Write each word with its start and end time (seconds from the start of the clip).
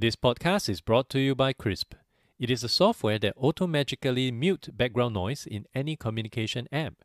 This 0.00 0.14
podcast 0.14 0.68
is 0.68 0.80
brought 0.80 1.08
to 1.08 1.18
you 1.18 1.34
by 1.34 1.52
Krisp. 1.52 1.94
It 2.38 2.52
is 2.52 2.62
a 2.62 2.68
software 2.68 3.18
that 3.18 3.34
automatically 3.36 4.30
mute 4.30 4.68
background 4.72 5.14
noise 5.14 5.44
in 5.44 5.66
any 5.74 5.96
communication 5.96 6.68
app. 6.70 7.02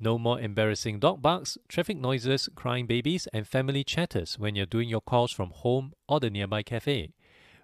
No 0.00 0.18
more 0.18 0.40
embarrassing 0.40 0.98
dog 0.98 1.22
barks, 1.22 1.56
traffic 1.68 1.96
noises, 1.96 2.48
crying 2.56 2.88
babies, 2.88 3.28
and 3.32 3.46
family 3.46 3.84
chatters 3.84 4.36
when 4.36 4.56
you're 4.56 4.66
doing 4.66 4.88
your 4.88 5.00
calls 5.00 5.30
from 5.30 5.50
home 5.50 5.92
or 6.08 6.18
the 6.18 6.28
nearby 6.28 6.64
cafe. 6.64 7.12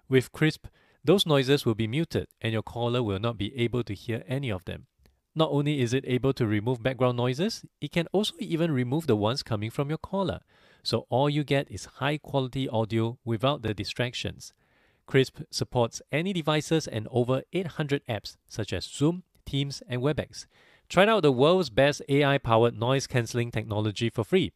With 0.07 0.31
Krisp, 0.31 0.69
those 1.03 1.25
noises 1.25 1.65
will 1.65 1.75
be 1.75 1.85
muted 1.85 2.27
and 2.39 2.53
your 2.53 2.63
caller 2.63 3.03
will 3.03 3.19
not 3.19 3.37
be 3.37 3.53
able 3.57 3.83
to 3.83 3.93
hear 3.93 4.23
any 4.25 4.49
of 4.49 4.63
them. 4.63 4.85
Not 5.35 5.51
only 5.51 5.81
is 5.81 5.93
it 5.93 6.05
able 6.07 6.31
to 6.35 6.47
remove 6.47 6.81
background 6.81 7.17
noises, 7.17 7.65
it 7.81 7.91
can 7.91 8.07
also 8.13 8.35
even 8.39 8.71
remove 8.71 9.05
the 9.05 9.17
ones 9.17 9.43
coming 9.43 9.69
from 9.69 9.89
your 9.89 9.97
caller. 9.97 10.39
So 10.81 11.07
all 11.09 11.29
you 11.29 11.43
get 11.43 11.69
is 11.69 11.99
high 11.99 12.17
quality 12.17 12.69
audio 12.69 13.19
without 13.25 13.63
the 13.63 13.73
distractions. 13.73 14.53
Krisp 15.11 15.43
supports 15.51 16.01
any 16.09 16.31
devices 16.31 16.87
and 16.87 17.05
over 17.11 17.43
800 17.51 18.01
apps 18.07 18.37
such 18.47 18.71
as 18.71 18.85
Zoom, 18.85 19.23
Teams, 19.45 19.83
and 19.89 20.01
WebEx. 20.01 20.45
Try 20.87 21.05
out 21.05 21.23
the 21.23 21.33
world's 21.33 21.69
best 21.69 22.01
AI 22.07 22.37
powered 22.37 22.79
noise 22.79 23.07
cancelling 23.07 23.51
technology 23.51 24.09
for 24.09 24.23
free. 24.23 24.53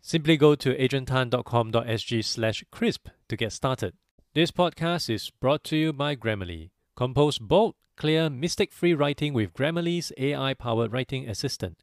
Simply 0.00 0.36
go 0.36 0.54
to 0.54 0.76
adriantan.com.sg 0.76 2.24
slash 2.24 2.64
crisp 2.70 3.08
to 3.28 3.36
get 3.36 3.52
started. 3.52 3.94
This 4.32 4.52
podcast 4.52 5.10
is 5.10 5.30
brought 5.30 5.64
to 5.64 5.76
you 5.76 5.92
by 5.92 6.14
Grammarly. 6.14 6.70
Compose 6.94 7.38
bold, 7.40 7.74
clear, 7.96 8.30
mistake 8.30 8.72
free 8.72 8.94
writing 8.94 9.32
with 9.32 9.54
Grammarly's 9.54 10.12
AI 10.18 10.54
powered 10.54 10.92
writing 10.92 11.28
assistant. 11.28 11.78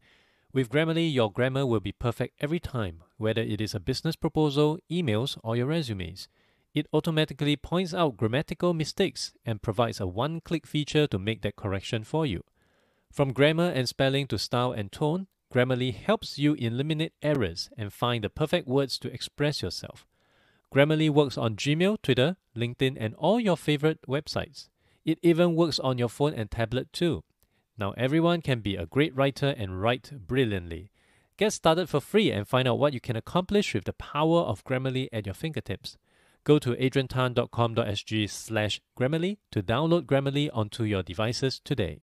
With 0.53 0.69
Grammarly, 0.69 1.13
your 1.13 1.29
grammar 1.29 1.65
will 1.65 1.81
be 1.81 1.91
perfect 1.91 2.35
every 2.39 2.61
time, 2.61 3.03
whether 3.17 3.41
it 3.41 3.59
is 3.59 3.75
a 3.75 3.81
business 3.81 4.15
proposal, 4.15 4.79
emails, 4.89 5.37
or 5.43 5.57
your 5.57 5.65
resumes. 5.65 6.29
It 6.73 6.87
automatically 6.91 7.55
points 7.55 7.93
out 7.93 8.17
grammatical 8.17 8.73
mistakes 8.73 9.33
and 9.45 9.61
provides 9.61 9.99
a 9.99 10.07
one 10.07 10.41
click 10.41 10.65
feature 10.65 11.05
to 11.07 11.19
make 11.19 11.43
that 11.43 11.55
correction 11.55 12.03
for 12.03 12.25
you. 12.25 12.43
From 13.11 13.31
grammar 13.31 13.69
and 13.69 13.87
spelling 13.87 14.25
to 14.27 14.39
style 14.39 14.71
and 14.71 14.91
tone, 14.91 15.27
Grammarly 15.53 15.93
helps 15.93 16.39
you 16.39 16.55
eliminate 16.55 17.13
errors 17.21 17.69
and 17.77 17.93
find 17.93 18.23
the 18.23 18.29
perfect 18.29 18.67
words 18.67 18.97
to 18.97 19.13
express 19.13 19.61
yourself. 19.61 20.07
Grammarly 20.73 21.11
works 21.11 21.37
on 21.37 21.55
Gmail, 21.55 22.01
Twitter, 22.01 22.37
LinkedIn, 22.57 22.97
and 22.99 23.13
all 23.15 23.39
your 23.39 23.55
favorite 23.55 23.99
websites. 24.07 24.69
It 25.05 25.19
even 25.21 25.55
works 25.55 25.77
on 25.77 25.99
your 25.99 26.09
phone 26.09 26.33
and 26.33 26.49
tablet 26.49 26.91
too. 26.91 27.23
Now 27.77 27.91
everyone 27.97 28.41
can 28.41 28.61
be 28.61 28.75
a 28.75 28.87
great 28.87 29.15
writer 29.15 29.53
and 29.55 29.79
write 29.79 30.11
brilliantly. 30.25 30.89
Get 31.37 31.53
started 31.53 31.87
for 31.87 31.99
free 31.99 32.31
and 32.31 32.47
find 32.47 32.67
out 32.67 32.79
what 32.79 32.93
you 32.93 32.99
can 32.99 33.15
accomplish 33.15 33.75
with 33.75 33.83
the 33.83 33.93
power 33.93 34.41
of 34.41 34.63
Grammarly 34.63 35.07
at 35.13 35.27
your 35.27 35.35
fingertips. 35.35 35.97
Go 36.45 36.59
to 36.59 36.71
adriantan.com.sg 36.71 38.29
slash 38.29 38.81
Grammarly 38.99 39.37
to 39.51 39.63
download 39.63 40.05
Grammarly 40.05 40.49
onto 40.53 40.83
your 40.83 41.01
devices 41.01 41.61
today. 41.63 42.01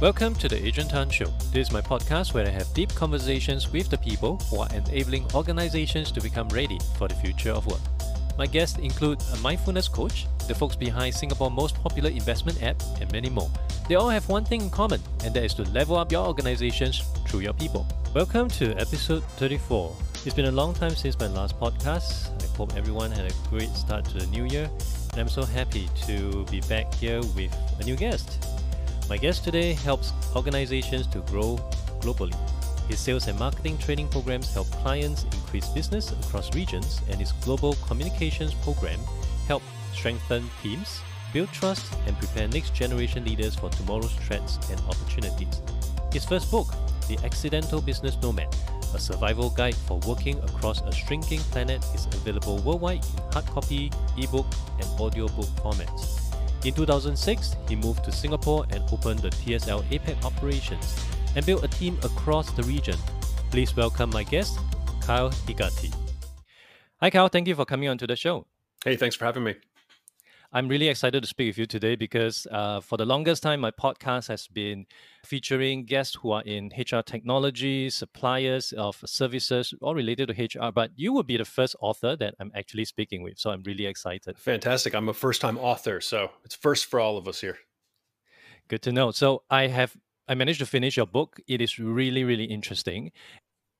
Welcome 0.00 0.34
to 0.36 0.48
the 0.48 0.60
Adrian 0.62 0.88
Tan 0.88 1.10
Show. 1.10 1.32
This 1.52 1.68
is 1.68 1.72
my 1.72 1.80
podcast 1.80 2.34
where 2.34 2.46
I 2.46 2.50
have 2.50 2.72
deep 2.74 2.94
conversations 2.94 3.70
with 3.70 3.90
the 3.90 3.98
people 3.98 4.36
who 4.50 4.60
are 4.60 4.68
enabling 4.74 5.26
organizations 5.34 6.10
to 6.12 6.20
become 6.20 6.48
ready 6.48 6.78
for 6.96 7.08
the 7.08 7.14
future 7.14 7.52
of 7.52 7.66
work. 7.66 7.93
My 8.36 8.46
guests 8.46 8.78
include 8.78 9.22
a 9.32 9.36
mindfulness 9.36 9.86
coach, 9.86 10.26
the 10.48 10.54
folks 10.56 10.74
behind 10.74 11.14
Singapore's 11.14 11.52
most 11.52 11.76
popular 11.76 12.10
investment 12.10 12.60
app, 12.64 12.82
and 13.00 13.10
many 13.12 13.30
more. 13.30 13.48
They 13.88 13.94
all 13.94 14.08
have 14.08 14.28
one 14.28 14.44
thing 14.44 14.62
in 14.62 14.70
common, 14.70 15.00
and 15.24 15.32
that 15.34 15.44
is 15.44 15.54
to 15.54 15.62
level 15.70 15.96
up 15.96 16.10
your 16.10 16.26
organizations 16.26 17.04
through 17.28 17.40
your 17.40 17.52
people. 17.52 17.86
Welcome 18.12 18.48
to 18.58 18.72
episode 18.72 19.22
34. 19.36 19.96
It's 20.26 20.34
been 20.34 20.46
a 20.46 20.50
long 20.50 20.74
time 20.74 20.96
since 20.96 21.16
my 21.20 21.28
last 21.28 21.60
podcast. 21.60 22.30
I 22.42 22.56
hope 22.56 22.76
everyone 22.76 23.12
had 23.12 23.30
a 23.30 23.34
great 23.50 23.70
start 23.70 24.04
to 24.06 24.18
the 24.18 24.26
new 24.26 24.46
year, 24.46 24.68
and 25.12 25.20
I'm 25.20 25.28
so 25.28 25.44
happy 25.44 25.88
to 26.06 26.44
be 26.46 26.60
back 26.62 26.92
here 26.94 27.20
with 27.36 27.56
a 27.78 27.84
new 27.84 27.94
guest. 27.94 28.44
My 29.08 29.16
guest 29.16 29.44
today 29.44 29.74
helps 29.74 30.12
organizations 30.34 31.06
to 31.08 31.20
grow 31.20 31.60
globally. 32.00 32.34
His 32.88 33.00
sales 33.00 33.28
and 33.28 33.38
marketing 33.38 33.78
training 33.78 34.08
programs 34.08 34.52
help 34.52 34.70
clients 34.82 35.24
increase 35.24 35.68
business 35.68 36.12
across 36.12 36.54
regions, 36.54 37.00
and 37.08 37.18
his 37.18 37.32
global 37.32 37.74
communications 37.86 38.52
program 38.54 39.00
help 39.48 39.62
strengthen 39.92 40.50
teams, 40.62 41.00
build 41.32 41.50
trust, 41.50 41.92
and 42.06 42.18
prepare 42.18 42.46
next 42.48 42.74
generation 42.74 43.24
leaders 43.24 43.54
for 43.54 43.70
tomorrow's 43.70 44.12
threats 44.26 44.58
and 44.70 44.80
opportunities. 44.82 45.62
His 46.12 46.24
first 46.24 46.50
book, 46.50 46.68
The 47.08 47.18
Accidental 47.24 47.80
Business 47.80 48.16
Nomad, 48.22 48.54
a 48.94 48.98
survival 48.98 49.50
guide 49.50 49.74
for 49.74 49.98
working 50.06 50.38
across 50.40 50.82
a 50.82 50.92
shrinking 50.92 51.40
planet, 51.50 51.84
is 51.94 52.06
available 52.06 52.58
worldwide 52.58 53.04
in 53.04 53.32
hard 53.32 53.46
copy, 53.46 53.90
ebook, 54.18 54.46
and 54.78 54.88
audiobook 55.00 55.46
formats. 55.56 56.20
In 56.64 56.74
2006, 56.74 57.56
he 57.68 57.76
moved 57.76 58.04
to 58.04 58.12
Singapore 58.12 58.66
and 58.70 58.82
opened 58.92 59.20
the 59.20 59.30
TSL 59.30 59.82
APAC 59.90 60.24
operations 60.24 60.94
and 61.36 61.46
build 61.46 61.64
a 61.64 61.68
team 61.68 61.98
across 62.02 62.50
the 62.52 62.62
region. 62.64 62.96
Please 63.50 63.76
welcome 63.76 64.10
my 64.10 64.22
guest, 64.22 64.58
Kyle 65.00 65.30
Hegarty. 65.46 65.92
Hi, 67.00 67.10
Kyle. 67.10 67.28
Thank 67.28 67.48
you 67.48 67.54
for 67.54 67.64
coming 67.64 67.88
on 67.88 67.98
to 67.98 68.06
the 68.06 68.16
show. 68.16 68.46
Hey, 68.84 68.96
thanks 68.96 69.16
for 69.16 69.24
having 69.24 69.44
me. 69.44 69.54
I'm 70.56 70.68
really 70.68 70.86
excited 70.86 71.20
to 71.20 71.26
speak 71.26 71.48
with 71.48 71.58
you 71.58 71.66
today 71.66 71.96
because 71.96 72.46
uh, 72.48 72.80
for 72.80 72.96
the 72.96 73.04
longest 73.04 73.42
time, 73.42 73.58
my 73.58 73.72
podcast 73.72 74.28
has 74.28 74.46
been 74.46 74.86
featuring 75.24 75.84
guests 75.84 76.14
who 76.14 76.30
are 76.30 76.42
in 76.42 76.70
HR 76.78 77.00
technology, 77.00 77.90
suppliers 77.90 78.72
of 78.72 79.02
services, 79.04 79.74
all 79.82 79.96
related 79.96 80.28
to 80.28 80.44
HR. 80.44 80.70
But 80.70 80.92
you 80.94 81.12
will 81.12 81.24
be 81.24 81.36
the 81.36 81.44
first 81.44 81.74
author 81.80 82.14
that 82.14 82.36
I'm 82.38 82.52
actually 82.54 82.84
speaking 82.84 83.24
with. 83.24 83.36
So 83.36 83.50
I'm 83.50 83.64
really 83.64 83.86
excited. 83.86 84.38
Fantastic. 84.38 84.94
I'm 84.94 85.08
a 85.08 85.12
first 85.12 85.40
time 85.40 85.58
author. 85.58 86.00
So 86.00 86.30
it's 86.44 86.54
first 86.54 86.86
for 86.86 87.00
all 87.00 87.18
of 87.18 87.26
us 87.26 87.40
here. 87.40 87.58
Good 88.68 88.82
to 88.82 88.92
know. 88.92 89.10
So 89.10 89.42
I 89.50 89.66
have 89.66 89.96
I 90.28 90.34
managed 90.34 90.60
to 90.60 90.66
finish 90.66 90.96
your 90.96 91.06
book. 91.06 91.40
It 91.46 91.60
is 91.60 91.78
really, 91.78 92.24
really 92.24 92.44
interesting. 92.44 93.12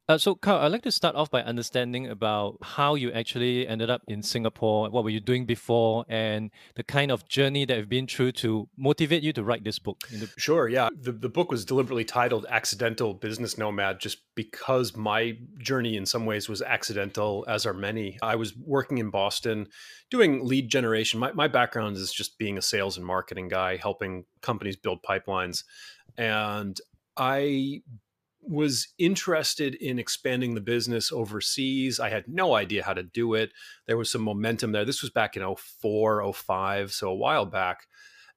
Uh, 0.07 0.19
so, 0.19 0.35
Carl, 0.35 0.61
I'd 0.61 0.71
like 0.71 0.83
to 0.83 0.93
start 0.93 1.17
off 1.17 1.31
by 1.31 1.41
understanding 1.43 2.09
about 2.09 2.59
how 2.61 2.95
you 2.95 3.11
actually 3.13 3.67
ended 3.67 3.89
up 3.89 4.03
in 4.07 4.23
Singapore. 4.23 4.91
What 4.91 5.03
were 5.03 5.09
you 5.09 5.19
doing 5.21 5.47
before, 5.47 6.05
and 6.11 6.51
the 6.75 6.83
kind 6.83 7.11
of 7.11 7.27
journey 7.27 7.65
that 7.65 7.79
you've 7.79 7.89
been 7.89 8.07
through 8.07 8.33
to 8.33 8.69
motivate 8.77 9.23
you 9.23 9.33
to 9.33 9.43
write 9.43 9.65
this 9.65 9.79
book? 9.79 9.97
The- 10.13 10.29
sure, 10.37 10.69
yeah. 10.69 10.91
The, 10.95 11.13
the 11.13 11.31
book 11.31 11.51
was 11.51 11.65
deliberately 11.65 12.05
titled 12.05 12.45
Accidental 12.51 13.15
Business 13.15 13.57
Nomad 13.57 13.99
just 13.99 14.19
because 14.35 14.95
my 14.95 15.39
journey 15.57 15.97
in 15.97 16.05
some 16.05 16.27
ways 16.27 16.51
was 16.51 16.61
accidental, 16.61 17.47
as 17.49 17.65
are 17.65 17.73
many. 17.73 18.19
I 18.21 18.37
was 18.37 18.55
working 18.59 18.99
in 18.99 19.09
Boston 19.09 19.69
doing 20.11 20.45
lead 20.45 20.69
generation. 20.69 21.19
My, 21.19 21.33
my 21.33 21.49
background 21.49 21.97
is 21.97 22.13
just 22.13 22.37
being 22.37 22.59
a 22.59 22.63
sales 22.63 22.99
and 22.99 23.07
marketing 23.07 23.49
guy, 23.49 23.79
helping 23.79 24.27
companies 24.43 24.77
build 24.77 25.03
pipelines. 25.03 25.65
And 26.17 26.81
I 27.17 27.83
was 28.47 28.89
interested 28.99 29.75
in 29.75 29.99
expanding 29.99 30.55
the 30.55 30.61
business 30.61 31.11
overseas. 31.11 31.99
I 31.99 32.11
had 32.11 32.29
no 32.29 32.55
idea 32.55 32.85
how 32.85 32.93
to 32.93 33.03
do 33.03 33.35
it. 33.35 33.53
There 33.87 33.97
was 33.97 34.11
some 34.11 34.23
momentum 34.23 34.73
there. 34.73 34.85
This 34.85 35.03
was 35.03 35.11
back 35.11 35.37
in 35.37 35.43
04, 35.57 36.33
05, 36.33 36.93
so 36.93 37.09
a 37.09 37.15
while 37.15 37.47
back. 37.47 37.87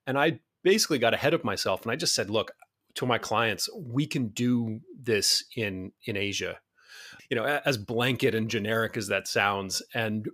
And 0.05 0.17
I 0.17 0.39
basically 0.63 0.99
got 0.99 1.13
ahead 1.13 1.33
of 1.33 1.43
myself 1.43 1.83
and 1.83 1.91
I 1.91 1.95
just 1.95 2.15
said, 2.15 2.29
look, 2.29 2.51
to 2.95 3.05
my 3.05 3.17
clients, 3.17 3.69
we 3.75 4.07
can 4.07 4.29
do 4.29 4.81
this 4.99 5.43
in 5.55 5.91
in 6.05 6.17
Asia. 6.17 6.59
You 7.29 7.35
know, 7.35 7.43
as 7.43 7.77
blanket 7.77 8.33
and 8.33 8.49
generic 8.49 8.97
as 8.97 9.07
that 9.07 9.27
sounds, 9.27 9.83
and 9.93 10.27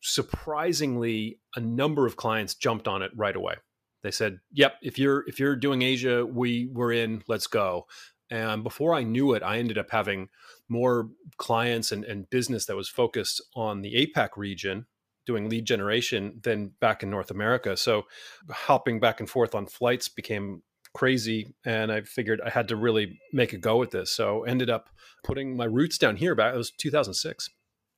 surprisingly, 0.00 1.38
a 1.54 1.60
number 1.60 2.06
of 2.06 2.16
clients 2.16 2.54
jumped 2.54 2.88
on 2.88 3.02
it 3.02 3.10
right 3.14 3.36
away. 3.36 3.56
They 4.02 4.10
said, 4.10 4.40
"Yep, 4.52 4.74
if 4.82 4.98
you're 4.98 5.24
if 5.28 5.40
you're 5.40 5.56
doing 5.56 5.82
Asia, 5.82 6.24
we 6.24 6.68
we're 6.72 6.92
in. 6.92 7.22
Let's 7.28 7.46
go." 7.46 7.86
And 8.30 8.62
before 8.62 8.94
I 8.94 9.02
knew 9.02 9.32
it, 9.32 9.42
I 9.42 9.58
ended 9.58 9.78
up 9.78 9.90
having 9.90 10.28
more 10.68 11.08
clients 11.38 11.92
and, 11.92 12.04
and 12.04 12.28
business 12.28 12.66
that 12.66 12.76
was 12.76 12.88
focused 12.88 13.42
on 13.54 13.80
the 13.80 14.06
APAC 14.06 14.30
region, 14.36 14.86
doing 15.26 15.48
lead 15.48 15.64
generation, 15.64 16.40
than 16.42 16.72
back 16.80 17.02
in 17.02 17.10
North 17.10 17.30
America. 17.30 17.76
So 17.76 18.02
hopping 18.50 19.00
back 19.00 19.20
and 19.20 19.30
forth 19.30 19.54
on 19.54 19.66
flights 19.66 20.08
became 20.08 20.62
crazy 20.94 21.54
and 21.64 21.92
I 21.92 22.00
figured 22.02 22.40
I 22.44 22.50
had 22.50 22.68
to 22.68 22.76
really 22.76 23.18
make 23.32 23.52
a 23.52 23.58
go 23.58 23.82
at 23.82 23.90
this. 23.90 24.10
So 24.10 24.42
ended 24.44 24.70
up 24.70 24.90
putting 25.24 25.56
my 25.56 25.64
roots 25.64 25.98
down 25.98 26.16
here 26.16 26.34
back 26.34 26.54
it 26.54 26.56
was 26.56 26.70
2006. 26.70 27.50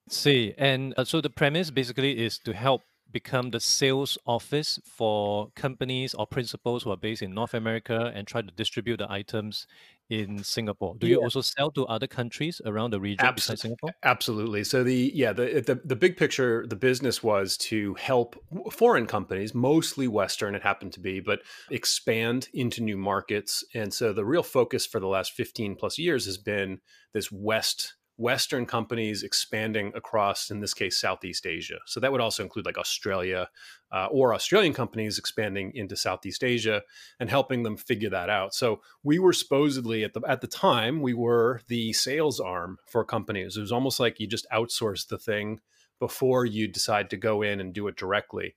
See, 0.08 0.55
and 0.58 0.93
uh, 0.96 1.05
so 1.05 1.20
the 1.20 1.31
premise 1.31 1.70
basically 1.70 2.19
is 2.19 2.38
to 2.41 2.53
help 2.53 2.82
become 3.12 3.50
the 3.50 3.60
sales 3.60 4.18
office 4.26 4.78
for 4.84 5.50
companies 5.56 6.14
or 6.14 6.26
principals 6.26 6.84
who 6.84 6.90
are 6.90 6.96
based 6.96 7.22
in 7.22 7.34
North 7.34 7.54
America 7.54 8.12
and 8.14 8.26
try 8.26 8.42
to 8.42 8.50
distribute 8.52 8.98
the 8.98 9.10
items 9.10 9.66
in 10.08 10.42
Singapore. 10.42 10.96
Do 10.98 11.06
you 11.06 11.22
also 11.22 11.40
sell 11.40 11.70
to 11.70 11.86
other 11.86 12.08
countries 12.08 12.60
around 12.66 12.90
the 12.90 13.00
region 13.00 13.28
besides 13.34 13.60
Singapore? 13.60 13.90
Absolutely. 14.02 14.64
So 14.64 14.82
the 14.82 15.12
yeah 15.14 15.32
the, 15.32 15.62
the 15.64 15.80
the 15.84 15.96
big 15.96 16.16
picture, 16.16 16.66
the 16.68 16.76
business 16.76 17.22
was 17.22 17.56
to 17.58 17.94
help 17.94 18.36
foreign 18.72 19.06
companies, 19.06 19.54
mostly 19.54 20.08
Western, 20.08 20.54
it 20.56 20.62
happened 20.62 20.92
to 20.94 21.00
be, 21.00 21.20
but 21.20 21.40
expand 21.70 22.48
into 22.52 22.82
new 22.82 22.96
markets. 22.96 23.64
And 23.74 23.94
so 23.94 24.12
the 24.12 24.24
real 24.24 24.42
focus 24.42 24.84
for 24.84 24.98
the 24.98 25.06
last 25.06 25.32
fifteen 25.32 25.76
plus 25.76 25.96
years 25.96 26.26
has 26.26 26.38
been 26.38 26.80
this 27.14 27.30
West 27.30 27.94
Western 28.20 28.67
companies 28.67 29.22
expanding 29.22 29.93
across, 29.94 30.50
in 30.50 30.61
this 30.61 30.75
case, 30.75 31.00
Southeast 31.00 31.46
Asia. 31.46 31.78
So 31.87 32.00
that 32.00 32.12
would 32.12 32.20
also 32.20 32.43
include 32.43 32.67
like 32.67 32.76
Australia 32.76 33.49
uh, 33.90 34.08
or 34.11 34.34
Australian 34.34 34.75
companies 34.75 35.19
expanding 35.19 35.72
into 35.75 35.96
Southeast 35.96 36.44
Asia 36.44 36.82
and 37.19 37.31
helping 37.31 37.62
them 37.62 37.78
figure 37.78 38.11
that 38.11 38.28
out. 38.28 38.55
So 38.55 38.82
we 39.02 39.19
were 39.19 39.32
supposedly 39.32 40.05
at 40.05 40.12
the 40.12 40.20
at 40.28 40.43
the 40.43 40.46
time 40.46 41.00
we 41.00 41.14
were 41.14 41.62
the 41.69 41.94
sales 41.94 42.40
arm 42.40 42.76
for 42.87 43.06
companies. 43.06 43.56
It 43.56 43.62
was 43.62 43.72
almost 43.72 43.99
like 43.99 44.20
you 44.20 44.26
just 44.26 44.46
outsource 44.52 45.08
the 45.08 45.19
thing 45.19 45.61
before 45.99 46.44
you 46.44 46.69
decide 46.69 47.08
to 47.11 47.17
go 47.17 47.40
in 47.40 47.58
and 47.58 47.72
do 47.72 47.88
it 47.88 47.96
directly. 47.96 48.55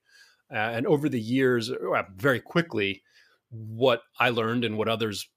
Uh, 0.52 0.58
and 0.58 0.86
over 0.88 1.08
the 1.08 1.22
years, 1.22 1.72
uh, 1.72 2.04
very 2.18 2.42
quickly, 2.42 3.02
what 3.50 4.02
I 4.20 4.30
learned 4.30 4.66
and 4.66 4.78
what 4.78 4.90
others 4.90 5.30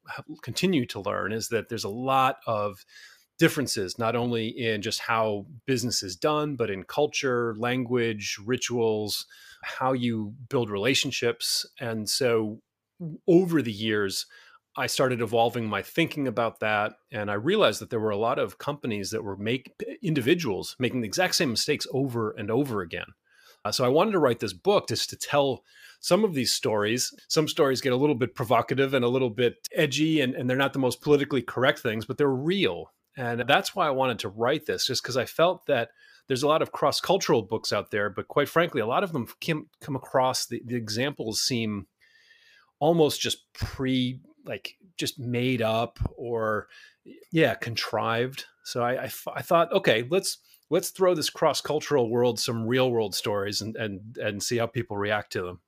continue 0.42 0.84
to 0.86 1.00
learn 1.00 1.32
is 1.32 1.48
that 1.50 1.68
there's 1.68 1.84
a 1.84 1.88
lot 1.88 2.38
of 2.46 2.84
differences, 3.38 3.98
not 3.98 4.16
only 4.16 4.48
in 4.48 4.82
just 4.82 5.00
how 5.00 5.46
business 5.66 6.02
is 6.02 6.16
done, 6.16 6.56
but 6.56 6.70
in 6.70 6.84
culture, 6.84 7.54
language, 7.58 8.38
rituals, 8.44 9.26
how 9.62 9.92
you 9.92 10.34
build 10.48 10.70
relationships. 10.70 11.66
And 11.80 12.08
so 12.08 12.60
over 13.26 13.62
the 13.62 13.72
years, 13.72 14.26
I 14.78 14.86
started 14.86 15.20
evolving 15.20 15.66
my 15.66 15.82
thinking 15.82 16.28
about 16.28 16.60
that. 16.60 16.92
And 17.10 17.30
I 17.30 17.34
realized 17.34 17.80
that 17.80 17.90
there 17.90 18.00
were 18.00 18.10
a 18.10 18.16
lot 18.16 18.38
of 18.38 18.58
companies 18.58 19.10
that 19.10 19.24
were 19.24 19.36
make 19.36 19.72
individuals 20.02 20.76
making 20.78 21.00
the 21.00 21.06
exact 21.06 21.34
same 21.34 21.50
mistakes 21.50 21.86
over 21.92 22.30
and 22.32 22.50
over 22.50 22.82
again. 22.82 23.06
Uh, 23.64 23.72
so 23.72 23.84
I 23.84 23.88
wanted 23.88 24.12
to 24.12 24.18
write 24.18 24.38
this 24.38 24.52
book 24.52 24.88
just 24.88 25.10
to 25.10 25.16
tell 25.16 25.64
some 26.00 26.24
of 26.24 26.34
these 26.34 26.52
stories. 26.52 27.12
Some 27.28 27.48
stories 27.48 27.80
get 27.80 27.92
a 27.92 27.96
little 27.96 28.14
bit 28.14 28.34
provocative 28.34 28.94
and 28.94 29.04
a 29.04 29.08
little 29.08 29.30
bit 29.30 29.66
edgy, 29.74 30.20
and, 30.20 30.34
and 30.34 30.48
they're 30.48 30.56
not 30.56 30.72
the 30.72 30.78
most 30.78 31.00
politically 31.00 31.42
correct 31.42 31.80
things, 31.80 32.04
but 32.04 32.16
they're 32.16 32.28
real. 32.28 32.92
And 33.16 33.44
that's 33.46 33.74
why 33.74 33.86
I 33.86 33.90
wanted 33.90 34.18
to 34.20 34.28
write 34.28 34.66
this, 34.66 34.86
just 34.86 35.02
because 35.02 35.16
I 35.16 35.24
felt 35.24 35.66
that 35.66 35.90
there's 36.28 36.42
a 36.42 36.48
lot 36.48 36.62
of 36.62 36.72
cross 36.72 37.00
cultural 37.00 37.42
books 37.42 37.72
out 37.72 37.90
there, 37.90 38.10
but 38.10 38.28
quite 38.28 38.48
frankly, 38.48 38.80
a 38.80 38.86
lot 38.86 39.04
of 39.04 39.12
them 39.12 39.26
come, 39.44 39.68
come 39.80 39.96
across 39.96 40.46
the, 40.46 40.62
the 40.66 40.76
examples 40.76 41.40
seem 41.40 41.86
almost 42.78 43.20
just 43.20 43.52
pre, 43.54 44.20
like 44.44 44.76
just 44.98 45.18
made 45.18 45.62
up 45.62 45.98
or, 46.16 46.68
yeah, 47.32 47.54
contrived. 47.54 48.44
So 48.64 48.82
I, 48.82 49.04
I, 49.04 49.10
I 49.34 49.42
thought, 49.42 49.72
okay, 49.72 50.04
let's 50.10 50.38
let's 50.68 50.90
throw 50.90 51.14
this 51.14 51.30
cross 51.30 51.60
cultural 51.60 52.10
world 52.10 52.40
some 52.40 52.66
real 52.66 52.90
world 52.90 53.14
stories 53.14 53.60
and 53.60 53.76
and 53.76 54.18
and 54.18 54.42
see 54.42 54.56
how 54.56 54.66
people 54.66 54.96
react 54.96 55.32
to 55.32 55.42
them. 55.42 55.60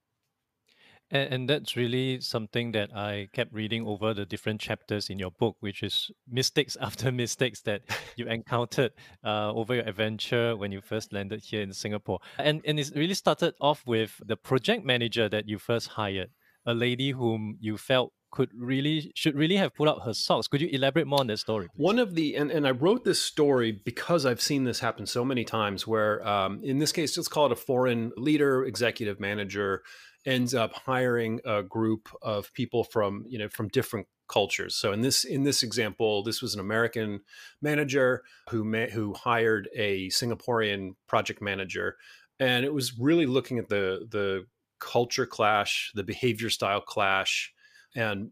And, 1.10 1.32
and 1.32 1.50
that's 1.50 1.76
really 1.76 2.20
something 2.20 2.72
that 2.72 2.90
I 2.94 3.28
kept 3.32 3.52
reading 3.52 3.87
over 3.87 4.14
the 4.14 4.26
different 4.26 4.60
chapters 4.60 5.10
in 5.10 5.19
your 5.19 5.31
book, 5.31 5.56
which 5.60 5.82
is 5.82 6.10
mistakes 6.31 6.76
after 6.81 7.10
mistakes 7.12 7.60
that 7.62 7.82
you 8.16 8.26
encountered 8.26 8.93
uh, 9.25 9.52
over 9.52 9.75
your 9.75 9.84
adventure 9.84 10.56
when 10.56 10.72
you 10.72 10.81
first 10.81 11.12
landed 11.12 11.40
here 11.43 11.62
in 11.62 11.72
Singapore. 11.72 12.20
And, 12.38 12.62
and 12.66 12.78
it 12.78 12.90
really 12.94 13.14
started 13.14 13.55
off 13.60 13.82
with 13.87 14.20
the 14.25 14.37
project 14.37 14.84
manager 14.84 15.28
that 15.28 15.49
you 15.49 15.58
first 15.58 15.88
hired, 15.88 16.31
a 16.66 16.75
lady 16.75 17.10
whom 17.10 17.56
you 17.60 17.78
felt 17.78 18.12
could 18.30 18.50
really 18.56 19.12
should 19.14 19.34
really 19.34 19.56
have 19.56 19.75
pulled 19.75 19.88
out 19.88 20.04
her 20.04 20.14
socks. 20.14 20.48
Could 20.48 20.60
you 20.60 20.69
elaborate 20.69 21.06
more 21.06 21.20
on 21.20 21.26
that 21.28 21.38
story? 21.38 21.69
Please? 21.69 21.82
One 21.82 21.98
of 21.98 22.14
the 22.14 22.36
and, 22.36 22.50
and 22.50 22.66
I 22.66 22.72
wrote 22.72 23.04
this 23.04 23.20
story 23.20 23.72
because 23.72 24.26
I've 24.26 24.40
seen 24.40 24.64
this 24.64 24.80
happen 24.80 25.06
so 25.06 25.25
many 25.25 25.44
times. 25.44 25.86
Where 25.86 26.26
um, 26.26 26.60
in 26.62 26.78
this 26.78 26.92
case, 26.92 27.16
let's 27.16 27.28
call 27.28 27.46
it 27.46 27.52
a 27.52 27.56
foreign 27.56 28.12
leader, 28.16 28.64
executive 28.64 29.19
manager 29.20 29.82
ends 30.26 30.54
up 30.54 30.72
hiring 30.75 31.40
a 31.44 31.62
group 31.62 32.08
of 32.22 32.52
people 32.52 32.84
from 32.84 33.25
you 33.28 33.38
know 33.38 33.48
from 33.48 33.69
different 33.69 34.06
cultures. 34.28 34.76
So 34.76 34.92
in 34.92 35.00
this 35.00 35.24
in 35.24 35.42
this 35.42 35.62
example, 35.62 36.22
this 36.22 36.42
was 36.42 36.54
an 36.54 36.60
American 36.60 37.20
manager 37.62 38.22
who 38.50 38.62
may, 38.64 38.90
who 38.90 39.14
hired 39.14 39.69
a 39.74 40.08
Singaporean 40.08 40.96
project 41.06 41.40
manager, 41.40 41.96
and 42.38 42.64
it 42.64 42.72
was 42.72 42.98
really 42.98 43.26
looking 43.26 43.58
at 43.58 43.69
the 43.69 44.06
the 44.10 44.46
culture 44.78 45.26
clash, 45.26 45.90
the 45.94 46.04
behavior 46.04 46.50
style 46.50 46.81
clash, 46.81 47.52
and 47.94 48.31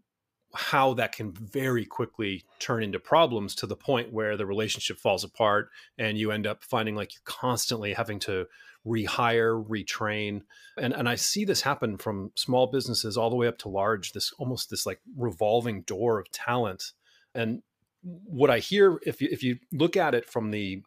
how 0.54 0.94
that 0.94 1.12
can 1.12 1.32
very 1.32 1.84
quickly 1.84 2.44
turn 2.58 2.82
into 2.82 2.98
problems 2.98 3.54
to 3.54 3.66
the 3.66 3.76
point 3.76 4.12
where 4.12 4.36
the 4.36 4.46
relationship 4.46 4.98
falls 4.98 5.22
apart 5.22 5.68
and 5.98 6.16
you 6.16 6.30
end 6.30 6.46
up 6.46 6.64
finding 6.64 6.94
like 6.94 7.14
you're 7.14 7.22
constantly 7.24 7.92
having 7.92 8.18
to 8.18 8.46
rehire, 8.86 9.64
retrain. 9.66 10.42
And 10.78 10.94
and 10.94 11.08
I 11.08 11.16
see 11.16 11.44
this 11.44 11.62
happen 11.62 11.98
from 11.98 12.32
small 12.36 12.68
businesses 12.68 13.16
all 13.16 13.30
the 13.30 13.36
way 13.36 13.48
up 13.48 13.58
to 13.58 13.68
large, 13.68 14.12
this 14.12 14.32
almost 14.38 14.70
this 14.70 14.86
like 14.86 15.00
revolving 15.16 15.82
door 15.82 16.18
of 16.18 16.30
talent. 16.30 16.92
And 17.34 17.62
what 18.02 18.50
I 18.50 18.60
hear 18.60 18.98
if 19.04 19.20
you 19.20 19.28
if 19.30 19.42
you 19.42 19.58
look 19.72 19.96
at 19.96 20.14
it 20.14 20.28
from 20.28 20.50
the 20.50 20.82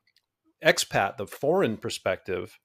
expat, 0.64 1.18
the 1.18 1.28
foreign 1.28 1.78
perspective, 1.78 2.58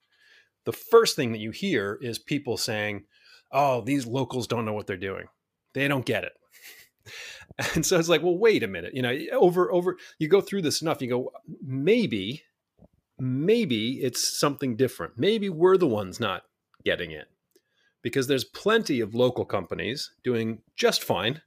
the 0.64 0.72
first 0.72 1.16
thing 1.16 1.32
that 1.32 1.40
you 1.40 1.50
hear 1.50 1.98
is 2.00 2.18
people 2.18 2.56
saying, 2.56 3.04
"Oh, 3.50 3.80
these 3.80 4.06
locals 4.06 4.46
don't 4.46 4.64
know 4.64 4.72
what 4.72 4.86
they're 4.86 4.96
doing. 4.96 5.26
They 5.74 5.88
don't 5.88 6.06
get 6.06 6.24
it." 6.24 6.32
And 7.76 7.86
so 7.86 8.00
it's 8.00 8.08
like, 8.08 8.22
well, 8.22 8.36
wait 8.36 8.64
a 8.64 8.66
minute. 8.66 8.94
You 8.94 9.02
know, 9.02 9.16
over 9.30 9.70
over 9.70 9.96
you 10.18 10.26
go 10.26 10.40
through 10.40 10.62
this 10.62 10.82
enough, 10.82 11.00
you 11.00 11.08
go, 11.08 11.30
maybe 11.62 12.42
maybe 13.18 14.00
it's 14.02 14.38
something 14.38 14.76
different. 14.76 15.14
Maybe 15.16 15.48
we're 15.48 15.76
the 15.76 15.86
ones 15.86 16.18
not 16.18 16.42
getting 16.84 17.12
it 17.12 17.28
because 18.02 18.26
there's 18.26 18.44
plenty 18.44 19.00
of 19.00 19.14
local 19.14 19.44
companies 19.44 20.12
doing 20.22 20.58
just 20.76 21.02
fine. 21.02 21.40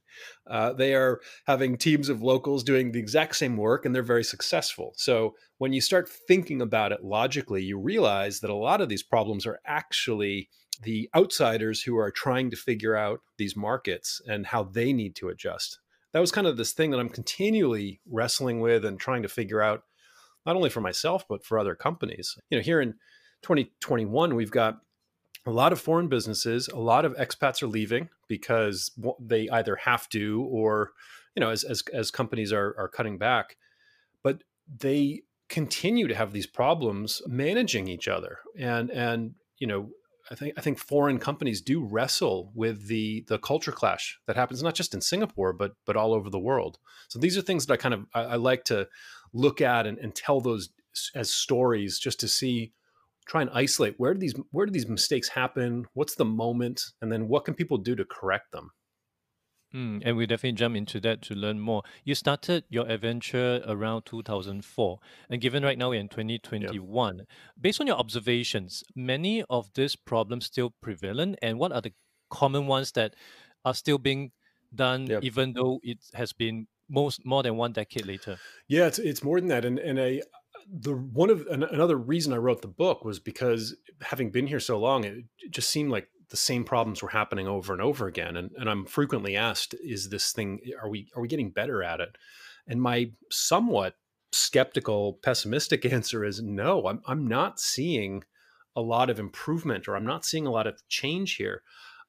Uh, 0.48 0.72
they 0.72 0.94
are 0.94 1.20
having 1.46 1.76
teams 1.76 2.08
of 2.08 2.22
locals 2.22 2.64
doing 2.64 2.90
the 2.90 2.98
exact 2.98 3.36
same 3.36 3.56
work 3.56 3.84
and 3.84 3.94
they're 3.94 4.02
very 4.02 4.24
successful. 4.24 4.92
So 4.96 5.36
when 5.58 5.72
you 5.72 5.80
start 5.80 6.08
thinking 6.08 6.60
about 6.60 6.90
it 6.90 7.04
logically, 7.04 7.62
you 7.62 7.78
realize 7.78 8.40
that 8.40 8.50
a 8.50 8.54
lot 8.54 8.80
of 8.80 8.88
these 8.88 9.04
problems 9.04 9.46
are 9.46 9.60
actually 9.64 10.48
the 10.80 11.10
outsiders 11.14 11.82
who 11.82 11.96
are 11.98 12.10
trying 12.10 12.50
to 12.50 12.56
figure 12.56 12.94
out 12.94 13.20
these 13.36 13.56
markets 13.56 14.22
and 14.26 14.46
how 14.46 14.62
they 14.62 14.92
need 14.92 15.16
to 15.16 15.28
adjust. 15.28 15.80
That 16.12 16.20
was 16.20 16.32
kind 16.32 16.46
of 16.46 16.56
this 16.56 16.72
thing 16.72 16.90
that 16.90 17.00
I'm 17.00 17.08
continually 17.08 18.00
wrestling 18.10 18.60
with 18.60 18.84
and 18.84 18.98
trying 18.98 19.22
to 19.22 19.28
figure 19.28 19.60
out 19.60 19.82
not 20.46 20.56
only 20.56 20.70
for 20.70 20.80
myself 20.80 21.26
but 21.28 21.44
for 21.44 21.58
other 21.58 21.74
companies. 21.74 22.38
You 22.50 22.58
know, 22.58 22.62
here 22.62 22.80
in 22.80 22.92
2021 23.42 24.34
we've 24.34 24.50
got 24.50 24.80
a 25.46 25.50
lot 25.50 25.72
of 25.72 25.80
foreign 25.80 26.08
businesses, 26.08 26.68
a 26.68 26.78
lot 26.78 27.04
of 27.04 27.16
expats 27.16 27.62
are 27.62 27.68
leaving 27.68 28.08
because 28.28 28.90
they 29.18 29.48
either 29.48 29.76
have 29.76 30.08
to 30.10 30.46
or 30.50 30.92
you 31.34 31.40
know 31.40 31.50
as 31.50 31.64
as, 31.64 31.82
as 31.92 32.10
companies 32.10 32.52
are 32.52 32.74
are 32.78 32.88
cutting 32.88 33.18
back, 33.18 33.56
but 34.22 34.42
they 34.78 35.22
continue 35.48 36.06
to 36.06 36.14
have 36.14 36.32
these 36.32 36.46
problems 36.46 37.22
managing 37.26 37.88
each 37.88 38.06
other 38.06 38.38
and 38.58 38.90
and 38.90 39.34
you 39.58 39.66
know 39.66 39.88
I 40.30 40.34
think 40.34 40.54
I 40.56 40.60
think 40.60 40.78
foreign 40.78 41.18
companies 41.18 41.60
do 41.60 41.84
wrestle 41.84 42.52
with 42.54 42.86
the 42.88 43.24
the 43.28 43.38
culture 43.38 43.72
clash 43.72 44.18
that 44.26 44.36
happens 44.36 44.62
not 44.62 44.74
just 44.74 44.94
in 44.94 45.00
Singapore 45.00 45.52
but 45.52 45.72
but 45.86 45.96
all 45.96 46.12
over 46.12 46.30
the 46.30 46.38
world. 46.38 46.78
So 47.08 47.18
these 47.18 47.38
are 47.38 47.42
things 47.42 47.66
that 47.66 47.74
I 47.74 47.76
kind 47.76 47.94
of 47.94 48.06
I, 48.14 48.20
I 48.22 48.36
like 48.36 48.64
to 48.64 48.88
look 49.32 49.60
at 49.60 49.86
and, 49.86 49.98
and 49.98 50.14
tell 50.14 50.40
those 50.40 50.70
as 51.14 51.30
stories 51.30 51.98
just 51.98 52.20
to 52.20 52.28
see 52.28 52.72
try 53.26 53.42
and 53.42 53.50
isolate 53.52 53.94
where 53.98 54.14
do 54.14 54.20
these 54.20 54.34
where 54.50 54.66
do 54.66 54.72
these 54.72 54.88
mistakes 54.88 55.28
happen? 55.28 55.86
What's 55.94 56.14
the 56.14 56.24
moment? 56.24 56.82
And 57.00 57.10
then 57.10 57.28
what 57.28 57.44
can 57.44 57.54
people 57.54 57.78
do 57.78 57.94
to 57.96 58.04
correct 58.04 58.52
them 58.52 58.70
Mm, 59.74 60.02
and 60.04 60.16
we 60.16 60.26
definitely 60.26 60.56
jump 60.56 60.76
into 60.76 60.98
that 61.00 61.20
to 61.22 61.34
learn 61.34 61.60
more. 61.60 61.82
You 62.04 62.14
started 62.14 62.64
your 62.70 62.88
adventure 62.88 63.62
around 63.66 64.06
2004, 64.06 64.98
and 65.28 65.40
given 65.40 65.62
right 65.62 65.76
now 65.76 65.90
we're 65.90 66.00
in 66.00 66.08
2021, 66.08 67.26
based 67.60 67.80
on 67.80 67.86
your 67.86 67.96
observations, 67.96 68.82
many 68.94 69.44
of 69.50 69.70
these 69.74 69.94
problems 69.94 70.46
still 70.46 70.72
prevalent, 70.80 71.38
and 71.42 71.58
what 71.58 71.72
are 71.72 71.82
the 71.82 71.92
common 72.30 72.66
ones 72.66 72.92
that 72.92 73.14
are 73.64 73.74
still 73.74 73.98
being 73.98 74.32
done, 74.74 75.06
yep. 75.06 75.22
even 75.22 75.52
though 75.52 75.80
it 75.82 75.98
has 76.14 76.32
been 76.32 76.66
most 76.88 77.24
more 77.26 77.42
than 77.42 77.56
one 77.56 77.72
decade 77.72 78.06
later? 78.06 78.38
Yeah, 78.68 78.86
it's 78.86 78.98
it's 78.98 79.22
more 79.22 79.38
than 79.38 79.48
that, 79.48 79.64
and 79.66 79.78
and 79.78 80.00
I 80.00 80.22
the 80.70 80.94
one 80.94 81.30
of 81.30 81.46
another 81.46 81.96
reason 81.96 82.32
I 82.32 82.36
wrote 82.36 82.62
the 82.62 82.68
book 82.68 83.04
was 83.04 83.18
because 83.18 83.76
having 84.02 84.30
been 84.30 84.46
here 84.46 84.60
so 84.60 84.78
long, 84.78 85.04
it 85.04 85.24
just 85.50 85.70
seemed 85.70 85.90
like 85.90 86.08
the 86.30 86.36
same 86.36 86.64
problems 86.64 87.02
were 87.02 87.08
happening 87.08 87.46
over 87.46 87.72
and 87.72 87.82
over 87.82 88.06
again. 88.06 88.36
And, 88.36 88.50
and 88.56 88.68
I'm 88.68 88.84
frequently 88.84 89.36
asked, 89.36 89.74
is 89.82 90.10
this 90.10 90.32
thing, 90.32 90.60
are 90.80 90.88
we, 90.88 91.08
are 91.16 91.22
we 91.22 91.28
getting 91.28 91.50
better 91.50 91.82
at 91.82 92.00
it? 92.00 92.16
And 92.66 92.80
my 92.82 93.12
somewhat 93.30 93.94
skeptical, 94.32 95.18
pessimistic 95.22 95.84
answer 95.92 96.24
is 96.24 96.42
no, 96.42 96.86
I'm, 96.86 97.00
I'm 97.06 97.26
not 97.26 97.60
seeing 97.60 98.24
a 98.76 98.82
lot 98.82 99.10
of 99.10 99.18
improvement 99.18 99.88
or 99.88 99.96
I'm 99.96 100.06
not 100.06 100.24
seeing 100.24 100.46
a 100.46 100.52
lot 100.52 100.66
of 100.66 100.80
change 100.88 101.36
here. 101.36 101.62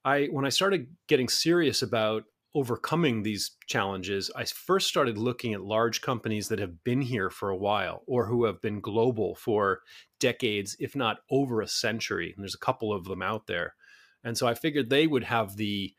I, 0.06 0.26
when 0.32 0.46
I 0.46 0.50
started 0.50 0.88
getting 1.08 1.28
serious 1.28 1.82
about 1.82 2.24
overcoming 2.56 3.22
these 3.22 3.52
challenges, 3.68 4.32
I 4.36 4.46
first 4.46 4.88
started 4.88 5.18
looking 5.18 5.54
at 5.54 5.62
large 5.62 6.02
companies 6.02 6.48
that 6.48 6.60
have 6.60 6.84
been 6.84 7.02
here 7.02 7.30
for 7.30 7.50
a 7.50 7.58
while 7.58 8.04
or 8.08 8.26
who 8.26 8.46
have 8.46 8.62
been 8.62 8.82
global 8.82 9.36
for 9.36 9.82
decades, 10.20 10.76
if 10.80 10.96
not 10.96 11.20
over 11.30 11.62
a 11.62 11.68
century. 11.68 12.34
And 12.36 12.44
there's 12.44 12.56
a 12.56 12.66
couple 12.66 12.94
of 12.94 13.06
them 13.06 13.22
out 13.22 13.48
there. 13.48 13.76
And 14.24 14.38
so 14.38 14.48
I 14.48 14.54
figured 14.54 14.90
they 14.90 15.08
would 15.08 15.24
have 15.24 15.56
the 15.56 15.94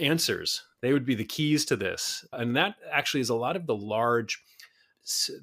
answers. 0.00 0.62
They 0.80 0.92
would 0.92 1.04
be 1.04 1.14
the 1.14 1.24
keys 1.24 1.64
to 1.66 1.76
this. 1.76 2.24
And 2.32 2.56
that 2.56 2.76
actually 2.90 3.20
is 3.20 3.28
a 3.28 3.34
lot 3.34 3.56
of 3.56 3.66
the 3.66 3.76
large 3.76 4.42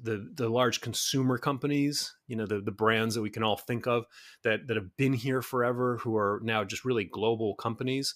the 0.02 0.30
the 0.34 0.48
large 0.48 0.82
consumer 0.82 1.38
companies, 1.38 2.14
you 2.26 2.36
know, 2.36 2.44
the 2.44 2.60
the 2.60 2.70
brands 2.70 3.14
that 3.14 3.22
we 3.22 3.30
can 3.30 3.42
all 3.42 3.56
think 3.56 3.86
of 3.86 4.04
that 4.42 4.66
that 4.66 4.76
have 4.76 4.94
been 4.96 5.14
here 5.14 5.40
forever, 5.40 5.98
who 5.98 6.16
are 6.16 6.40
now 6.42 6.64
just 6.64 6.84
really 6.84 7.04
global 7.04 7.54
companies, 7.54 8.14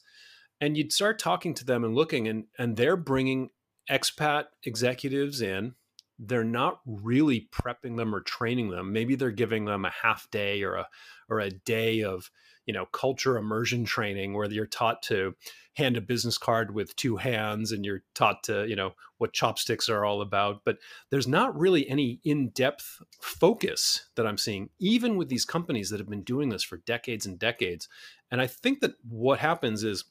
and 0.60 0.76
you'd 0.76 0.92
start 0.92 1.18
talking 1.18 1.54
to 1.54 1.64
them 1.64 1.84
and 1.84 1.94
looking, 1.94 2.28
and 2.28 2.44
and 2.58 2.76
they're 2.76 2.96
bringing 2.96 3.48
expat 3.90 4.44
executives 4.64 5.40
in. 5.40 5.74
They're 6.18 6.44
not 6.44 6.80
really 6.84 7.48
prepping 7.50 7.96
them 7.96 8.14
or 8.14 8.20
training 8.20 8.70
them. 8.70 8.92
Maybe 8.92 9.14
they're 9.14 9.30
giving 9.30 9.64
them 9.64 9.86
a 9.86 9.92
half 10.02 10.30
day 10.30 10.62
or 10.62 10.74
a 10.74 10.88
or 11.30 11.40
a 11.40 11.50
day 11.50 12.02
of 12.02 12.30
you 12.68 12.74
know 12.74 12.84
culture 12.86 13.36
immersion 13.36 13.84
training 13.84 14.34
where 14.34 14.48
you're 14.52 14.66
taught 14.66 15.02
to 15.02 15.34
hand 15.74 15.96
a 15.96 16.00
business 16.00 16.36
card 16.36 16.74
with 16.74 16.94
two 16.96 17.16
hands 17.16 17.72
and 17.72 17.84
you're 17.84 18.02
taught 18.14 18.42
to 18.44 18.68
you 18.68 18.76
know 18.76 18.92
what 19.16 19.32
chopsticks 19.32 19.88
are 19.88 20.04
all 20.04 20.20
about 20.20 20.60
but 20.64 20.76
there's 21.10 21.26
not 21.26 21.58
really 21.58 21.88
any 21.88 22.20
in-depth 22.24 23.00
focus 23.20 24.08
that 24.14 24.26
i'm 24.26 24.36
seeing 24.38 24.68
even 24.78 25.16
with 25.16 25.30
these 25.30 25.46
companies 25.46 25.88
that 25.88 25.98
have 25.98 26.10
been 26.10 26.22
doing 26.22 26.50
this 26.50 26.62
for 26.62 26.76
decades 26.76 27.26
and 27.26 27.38
decades. 27.38 27.88
And 28.30 28.40
i 28.40 28.46
think 28.46 28.80
that 28.80 28.92
what 29.08 29.38
happens 29.38 29.82
is 29.82 30.04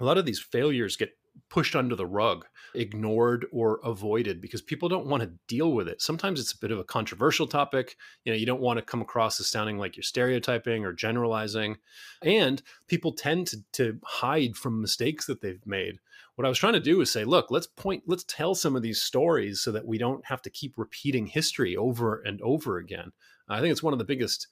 a 0.00 0.04
lot 0.04 0.18
of 0.18 0.24
these 0.24 0.40
failures 0.40 0.96
get 0.96 1.10
pushed 1.48 1.76
under 1.76 1.94
the 1.94 2.06
rug, 2.06 2.46
ignored 2.74 3.46
or 3.52 3.80
avoided 3.84 4.40
because 4.40 4.62
people 4.62 4.88
don't 4.88 5.06
want 5.06 5.22
to 5.22 5.32
deal 5.46 5.72
with 5.72 5.88
it. 5.88 6.00
Sometimes 6.00 6.40
it's 6.40 6.52
a 6.52 6.58
bit 6.58 6.70
of 6.70 6.78
a 6.78 6.84
controversial 6.84 7.46
topic. 7.46 7.96
You 8.24 8.32
know, 8.32 8.38
you 8.38 8.46
don't 8.46 8.60
want 8.60 8.78
to 8.78 8.84
come 8.84 9.02
across 9.02 9.38
as 9.38 9.46
sounding 9.46 9.78
like 9.78 9.96
you're 9.96 10.02
stereotyping 10.02 10.84
or 10.84 10.92
generalizing. 10.92 11.76
And 12.22 12.62
people 12.86 13.12
tend 13.12 13.48
to, 13.48 13.62
to 13.72 13.98
hide 14.04 14.56
from 14.56 14.80
mistakes 14.80 15.26
that 15.26 15.40
they've 15.40 15.66
made. 15.66 15.98
What 16.36 16.46
I 16.46 16.48
was 16.48 16.58
trying 16.58 16.72
to 16.72 16.80
do 16.80 17.00
is 17.02 17.12
say, 17.12 17.24
look, 17.24 17.50
let's 17.50 17.66
point, 17.66 18.04
let's 18.06 18.24
tell 18.24 18.54
some 18.54 18.74
of 18.74 18.82
these 18.82 19.02
stories 19.02 19.60
so 19.60 19.72
that 19.72 19.86
we 19.86 19.98
don't 19.98 20.24
have 20.24 20.40
to 20.42 20.50
keep 20.50 20.78
repeating 20.78 21.26
history 21.26 21.76
over 21.76 22.22
and 22.22 22.40
over 22.40 22.78
again. 22.78 23.12
I 23.48 23.60
think 23.60 23.72
it's 23.72 23.82
one 23.82 23.92
of 23.92 23.98
the 23.98 24.04
biggest 24.06 24.48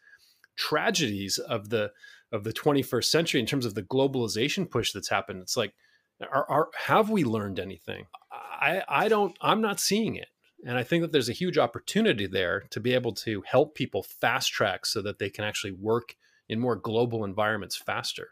tragedies 0.56 1.38
of 1.38 1.70
the 1.70 1.92
of 2.32 2.44
the 2.44 2.52
21st 2.52 3.04
century 3.04 3.40
in 3.40 3.46
terms 3.46 3.66
of 3.66 3.74
the 3.74 3.82
globalization 3.82 4.70
push 4.70 4.92
that's 4.92 5.08
happened. 5.08 5.40
It's 5.42 5.56
like 5.56 5.74
are, 6.20 6.50
are 6.50 6.68
have 6.86 7.10
we 7.10 7.24
learned 7.24 7.58
anything? 7.58 8.06
I 8.32 8.82
I 8.88 9.08
don't. 9.08 9.36
I'm 9.40 9.60
not 9.60 9.80
seeing 9.80 10.16
it. 10.16 10.28
And 10.64 10.76
I 10.76 10.82
think 10.82 11.02
that 11.02 11.12
there's 11.12 11.28
a 11.28 11.34
huge 11.34 11.56
opportunity 11.58 12.26
there 12.26 12.64
to 12.70 12.80
be 12.80 12.92
able 12.92 13.12
to 13.14 13.42
help 13.46 13.74
people 13.74 14.02
fast 14.02 14.52
track 14.52 14.84
so 14.84 15.00
that 15.02 15.18
they 15.18 15.30
can 15.30 15.44
actually 15.44 15.72
work 15.72 16.14
in 16.48 16.60
more 16.60 16.76
global 16.76 17.24
environments 17.24 17.76
faster. 17.76 18.30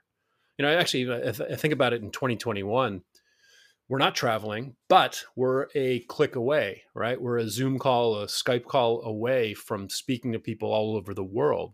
You 0.58 0.64
know, 0.64 0.76
actually, 0.76 1.10
I, 1.10 1.28
I 1.28 1.56
think 1.56 1.72
about 1.72 1.92
it 1.92 2.02
in 2.02 2.10
2021. 2.10 3.02
We're 3.88 3.98
not 3.98 4.14
traveling, 4.14 4.76
but 4.88 5.24
we're 5.34 5.68
a 5.74 6.00
click 6.00 6.36
away, 6.36 6.82
right? 6.94 7.20
We're 7.20 7.38
a 7.38 7.48
Zoom 7.48 7.78
call, 7.78 8.20
a 8.20 8.26
Skype 8.26 8.66
call 8.66 9.02
away 9.02 9.54
from 9.54 9.88
speaking 9.88 10.32
to 10.32 10.38
people 10.38 10.70
all 10.70 10.94
over 10.94 11.14
the 11.14 11.24
world. 11.24 11.72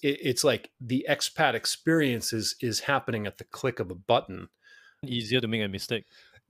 It, 0.00 0.18
it's 0.22 0.44
like 0.44 0.70
the 0.80 1.04
expat 1.10 1.54
experience 1.54 2.32
is, 2.32 2.54
is 2.60 2.80
happening 2.80 3.26
at 3.26 3.38
the 3.38 3.44
click 3.44 3.80
of 3.80 3.90
a 3.90 3.96
button 3.96 4.48
easier 5.04 5.40
to 5.40 5.48
make 5.48 5.62
a 5.62 5.68
mistake. 5.68 6.04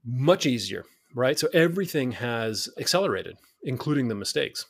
Much 0.05 0.45
easier, 0.45 0.85
right? 1.13 1.37
So 1.37 1.47
everything 1.53 2.13
has 2.13 2.69
accelerated, 2.79 3.37
including 3.63 4.07
the 4.07 4.15
mistakes. 4.15 4.65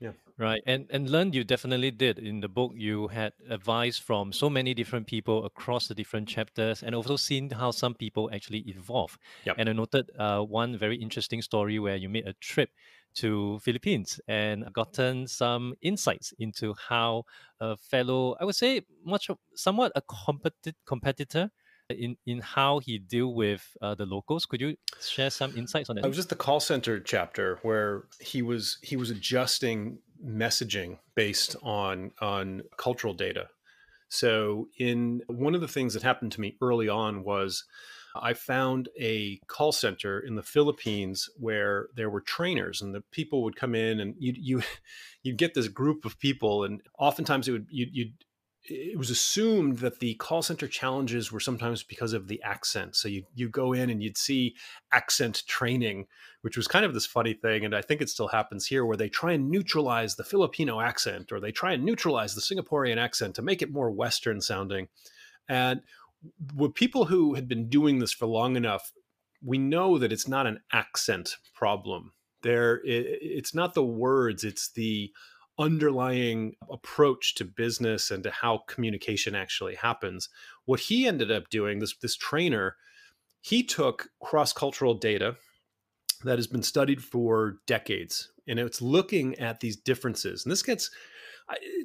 Yeah. 0.00 0.12
Right. 0.36 0.62
And 0.66 0.86
and 0.90 1.08
learn 1.08 1.32
you 1.32 1.44
definitely 1.44 1.92
did. 1.92 2.18
In 2.18 2.40
the 2.40 2.48
book 2.48 2.72
you 2.74 3.06
had 3.08 3.34
advice 3.48 3.98
from 3.98 4.32
so 4.32 4.50
many 4.50 4.74
different 4.74 5.06
people 5.06 5.44
across 5.44 5.86
the 5.86 5.94
different 5.94 6.28
chapters 6.28 6.82
and 6.82 6.92
also 6.94 7.16
seen 7.16 7.50
how 7.50 7.70
some 7.70 7.94
people 7.94 8.28
actually 8.32 8.64
evolve. 8.66 9.16
Yep. 9.44 9.56
And 9.58 9.68
I 9.68 9.72
noted 9.72 10.10
uh, 10.18 10.40
one 10.40 10.76
very 10.76 10.96
interesting 10.96 11.40
story 11.40 11.78
where 11.78 11.94
you 11.94 12.08
made 12.08 12.26
a 12.26 12.32
trip 12.40 12.70
to 13.14 13.60
Philippines 13.60 14.20
and 14.26 14.72
gotten 14.72 15.28
some 15.28 15.74
insights 15.82 16.32
into 16.38 16.74
how 16.88 17.24
a 17.60 17.76
fellow, 17.76 18.34
I 18.40 18.44
would 18.44 18.56
say 18.56 18.82
much 19.04 19.30
somewhat 19.54 19.92
a 19.94 20.02
competi- 20.02 20.74
competitor 20.84 21.52
in 21.98 22.16
in 22.26 22.40
how 22.40 22.78
he 22.78 22.98
deal 22.98 23.34
with 23.34 23.76
uh, 23.80 23.94
the 23.94 24.06
locals. 24.06 24.46
Could 24.46 24.60
you 24.60 24.76
share 25.00 25.30
some 25.30 25.56
insights 25.56 25.90
on 25.90 25.96
that? 25.96 26.04
It 26.04 26.08
was 26.08 26.16
just 26.16 26.28
the 26.28 26.36
call 26.36 26.60
center 26.60 27.00
chapter 27.00 27.58
where 27.62 28.04
he 28.20 28.42
was 28.42 28.78
he 28.82 28.96
was 28.96 29.10
adjusting 29.10 29.98
messaging 30.24 30.98
based 31.14 31.56
on 31.62 32.12
on 32.20 32.62
cultural 32.76 33.14
data. 33.14 33.48
So 34.08 34.68
in 34.78 35.22
one 35.26 35.54
of 35.54 35.60
the 35.60 35.68
things 35.68 35.94
that 35.94 36.02
happened 36.02 36.32
to 36.32 36.40
me 36.40 36.56
early 36.60 36.88
on 36.88 37.24
was 37.24 37.64
I 38.14 38.34
found 38.34 38.88
a 39.00 39.38
call 39.46 39.72
center 39.72 40.20
in 40.20 40.34
the 40.34 40.42
Philippines 40.42 41.30
where 41.38 41.88
there 41.96 42.10
were 42.10 42.20
trainers 42.20 42.82
and 42.82 42.94
the 42.94 43.00
people 43.10 43.42
would 43.42 43.56
come 43.56 43.74
in 43.74 44.00
and 44.00 44.14
you 44.18 44.34
you 44.36 44.62
you'd 45.22 45.38
get 45.38 45.54
this 45.54 45.68
group 45.68 46.04
of 46.04 46.18
people 46.18 46.64
and 46.64 46.82
oftentimes 46.98 47.48
it 47.48 47.52
would 47.52 47.66
you 47.70 47.86
you'd 47.90 48.12
it 48.64 48.96
was 48.96 49.10
assumed 49.10 49.78
that 49.78 49.98
the 49.98 50.14
call 50.14 50.40
center 50.40 50.68
challenges 50.68 51.32
were 51.32 51.40
sometimes 51.40 51.82
because 51.82 52.12
of 52.12 52.28
the 52.28 52.40
accent. 52.42 52.94
So 52.94 53.08
you 53.08 53.24
you 53.34 53.48
go 53.48 53.72
in 53.72 53.90
and 53.90 54.02
you'd 54.02 54.16
see 54.16 54.54
accent 54.92 55.42
training, 55.46 56.06
which 56.42 56.56
was 56.56 56.68
kind 56.68 56.84
of 56.84 56.94
this 56.94 57.06
funny 57.06 57.34
thing, 57.34 57.64
and 57.64 57.74
I 57.74 57.82
think 57.82 58.00
it 58.00 58.08
still 58.08 58.28
happens 58.28 58.66
here, 58.66 58.84
where 58.84 58.96
they 58.96 59.08
try 59.08 59.32
and 59.32 59.50
neutralize 59.50 60.14
the 60.14 60.24
Filipino 60.24 60.80
accent 60.80 61.32
or 61.32 61.40
they 61.40 61.50
try 61.50 61.72
and 61.72 61.84
neutralize 61.84 62.34
the 62.34 62.40
Singaporean 62.40 62.98
accent 62.98 63.34
to 63.34 63.42
make 63.42 63.62
it 63.62 63.72
more 63.72 63.90
Western 63.90 64.40
sounding. 64.40 64.88
And 65.48 65.82
with 66.54 66.74
people 66.74 67.06
who 67.06 67.34
had 67.34 67.48
been 67.48 67.68
doing 67.68 67.98
this 67.98 68.12
for 68.12 68.26
long 68.26 68.56
enough, 68.56 68.92
we 69.44 69.58
know 69.58 69.98
that 69.98 70.12
it's 70.12 70.28
not 70.28 70.46
an 70.46 70.60
accent 70.72 71.36
problem. 71.52 72.12
There, 72.42 72.76
it, 72.84 73.18
it's 73.20 73.54
not 73.54 73.74
the 73.74 73.84
words; 73.84 74.44
it's 74.44 74.70
the 74.70 75.12
underlying 75.58 76.54
approach 76.70 77.34
to 77.36 77.44
business 77.44 78.10
and 78.10 78.22
to 78.24 78.30
how 78.30 78.58
communication 78.66 79.34
actually 79.34 79.74
happens. 79.74 80.28
What 80.64 80.80
he 80.80 81.06
ended 81.06 81.30
up 81.30 81.50
doing, 81.50 81.78
this 81.78 81.94
this 81.96 82.16
trainer, 82.16 82.76
he 83.40 83.62
took 83.62 84.08
cross-cultural 84.22 84.94
data 84.94 85.36
that 86.24 86.38
has 86.38 86.46
been 86.46 86.62
studied 86.62 87.02
for 87.02 87.58
decades 87.66 88.32
and 88.46 88.58
it's 88.58 88.82
looking 88.82 89.38
at 89.38 89.60
these 89.60 89.76
differences. 89.76 90.44
And 90.44 90.52
this 90.52 90.62
gets 90.62 90.90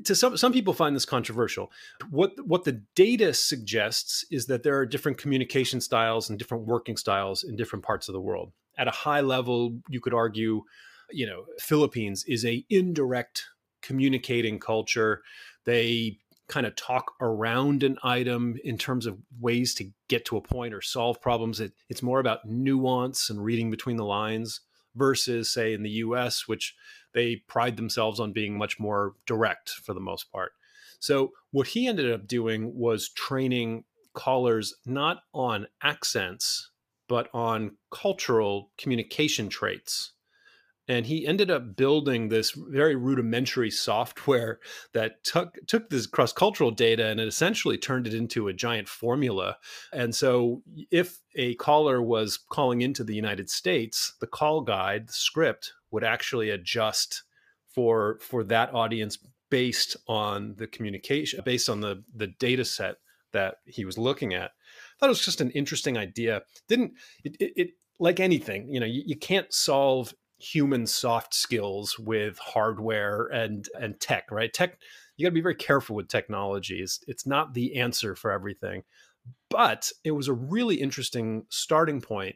to 0.06 0.16
some 0.16 0.38
some 0.38 0.54
people 0.54 0.74
find 0.74 0.96
this 0.96 1.06
controversial. 1.06 1.72
What 2.10 2.34
what 2.46 2.64
the 2.64 2.84
data 2.96 3.34
suggests 3.34 4.26
is 4.32 4.46
that 4.48 4.64
there 4.64 4.78
are 4.78 4.86
different 4.86 5.18
communication 5.18 5.82
styles 5.82 6.30
and 6.30 6.40
different 6.40 6.66
working 6.66 6.98
styles 6.98 7.44
in 7.44 7.56
different 7.56 7.84
parts 7.84 8.08
of 8.08 8.14
the 8.14 8.22
world. 8.22 8.52
At 8.78 8.88
a 8.88 8.92
high 8.92 9.22
level, 9.22 9.80
you 9.90 10.00
could 10.00 10.14
argue, 10.14 10.64
you 11.10 11.26
know, 11.26 11.46
Philippines 11.60 12.24
is 12.28 12.46
a 12.46 12.64
indirect 12.70 13.46
communicating 13.82 14.60
culture. 14.60 15.22
They 15.66 16.20
kind 16.48 16.66
of 16.66 16.76
talk 16.76 17.14
around 17.22 17.84
an 17.84 17.98
item 18.04 18.58
in 18.64 18.78
terms 18.78 19.06
of 19.06 19.18
ways 19.40 19.74
to 19.76 19.90
get 20.08 20.26
to 20.26 20.38
a 20.38 20.42
point 20.42 20.74
or 20.74 20.82
solve 20.82 21.22
problems. 21.22 21.60
It, 21.60 21.74
it's 21.90 22.04
more 22.04 22.20
about 22.20 22.46
nuance 22.46 23.30
and 23.30 23.44
reading 23.44 23.70
between 23.70 23.98
the 23.98 24.06
lines 24.06 24.62
versus, 24.96 25.52
say, 25.52 25.74
in 25.74 25.84
the 25.84 25.90
US, 25.90 26.48
which 26.48 26.76
they 27.14 27.38
pride 27.48 27.78
themselves 27.78 28.20
on 28.20 28.32
being 28.32 28.58
much 28.58 28.80
more 28.80 29.14
direct 29.26 29.70
for 29.70 29.94
the 29.94 30.00
most 30.00 30.32
part. 30.32 30.54
So, 31.00 31.32
what 31.52 31.68
he 31.68 31.88
ended 31.88 32.12
up 32.12 32.28
doing 32.28 32.76
was 32.76 33.10
training 33.10 33.84
callers 34.14 34.74
not 34.86 35.20
on 35.34 35.68
accents, 35.84 36.72
but 37.08 37.30
on 37.34 37.78
cultural 37.92 38.72
communication 38.78 39.48
traits 39.50 40.14
and 40.88 41.06
he 41.06 41.28
ended 41.28 41.52
up 41.52 41.76
building 41.76 42.30
this 42.30 42.52
very 42.52 42.96
rudimentary 42.96 43.70
software 43.70 44.60
that 44.94 45.24
took 45.24 45.58
took 45.68 45.90
this 45.90 46.08
cross 46.08 46.32
cultural 46.32 46.72
data 46.72 47.08
and 47.08 47.20
it 47.20 47.28
essentially 47.28 47.78
turned 47.78 48.08
it 48.08 48.14
into 48.14 48.48
a 48.48 48.54
giant 48.54 48.88
formula. 48.88 49.58
And 49.92 50.16
so, 50.16 50.64
if 50.90 51.20
a 51.36 51.56
caller 51.56 52.02
was 52.02 52.38
calling 52.38 52.82
into 52.82 53.04
the 53.04 53.16
United 53.16 53.50
States, 53.50 54.14
the 54.20 54.28
call 54.28 54.62
guide, 54.62 55.10
the 55.10 55.14
script, 55.14 55.74
would 55.92 56.04
actually 56.04 56.50
adjust 56.50 57.24
for 57.68 58.20
for 58.22 58.44
that 58.46 58.74
audience 58.74 59.18
based 59.50 59.98
on 60.08 60.56
the 60.58 60.68
communication, 60.68 61.42
based 61.44 61.70
on 61.70 61.82
the 61.82 62.04
the 62.16 62.28
data 62.28 62.64
set 62.66 62.96
that 63.34 63.56
he 63.66 63.84
was 63.84 63.98
looking 63.98 64.34
at. 64.34 64.52
I 64.52 65.00
thought 65.00 65.08
it 65.08 65.10
was 65.10 65.26
just 65.26 65.42
an 65.42 65.52
interesting 65.52 65.98
idea. 65.98 66.44
Didn't 66.68 66.94
it, 67.24 67.36
it, 67.40 67.54
it 67.56 67.70
like 68.00 68.20
anything, 68.20 68.70
you 68.70 68.80
know, 68.80 68.86
you, 68.86 69.04
you 69.06 69.18
can't 69.18 69.52
solve 69.52 70.14
human 70.40 70.86
soft 70.86 71.34
skills 71.34 71.98
with 71.98 72.38
hardware 72.38 73.28
and 73.28 73.68
and 73.80 74.00
tech 74.00 74.32
right? 74.32 74.54
Tech 74.54 74.78
you 75.16 75.26
got 75.26 75.30
to 75.30 75.36
be 75.36 75.42
very 75.42 75.56
careful 75.56 75.96
with 75.96 76.08
technology. 76.08 76.80
It's, 76.80 77.00
it's 77.08 77.26
not 77.26 77.56
the 77.56 77.78
answer 77.78 78.16
for 78.16 78.32
everything. 78.32 78.84
But 79.50 79.92
it 80.04 80.12
was 80.12 80.28
a 80.28 80.34
really 80.34 80.76
interesting 80.76 81.46
starting 81.50 82.02
point 82.02 82.36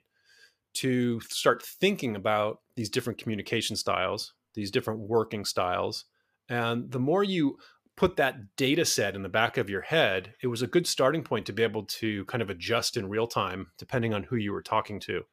to 0.74 1.20
start 1.22 1.62
thinking 1.62 2.16
about 2.16 2.62
these 2.76 2.90
different 2.90 3.20
communication 3.20 3.76
styles 3.76 4.34
these 4.54 4.72
different 4.72 5.02
working 5.02 5.46
styles. 5.46 6.06
And 6.50 6.92
the 6.92 7.00
more 7.00 7.24
you 7.24 7.58
put 7.96 8.16
that 8.18 8.56
data 8.56 8.86
set 8.86 9.16
in 9.16 9.22
the 9.22 9.30
back 9.30 9.58
of 9.58 9.70
your 9.70 9.82
head 9.82 10.34
it 10.42 10.48
was 10.48 10.62
a 10.62 10.68
good 10.68 10.88
starting 10.88 11.24
point 11.24 11.46
to 11.46 11.54
be 11.54 11.62
able 11.62 11.84
to 11.84 12.26
kind 12.26 12.42
of 12.42 12.50
adjust 12.50 12.98
in 12.98 13.10
real 13.10 13.28
time 13.28 13.68
depending 13.78 14.14
on 14.14 14.24
who 14.24 14.38
you 14.38 14.52
were 14.52 14.62
talking 14.62 15.00
to. 15.00 15.24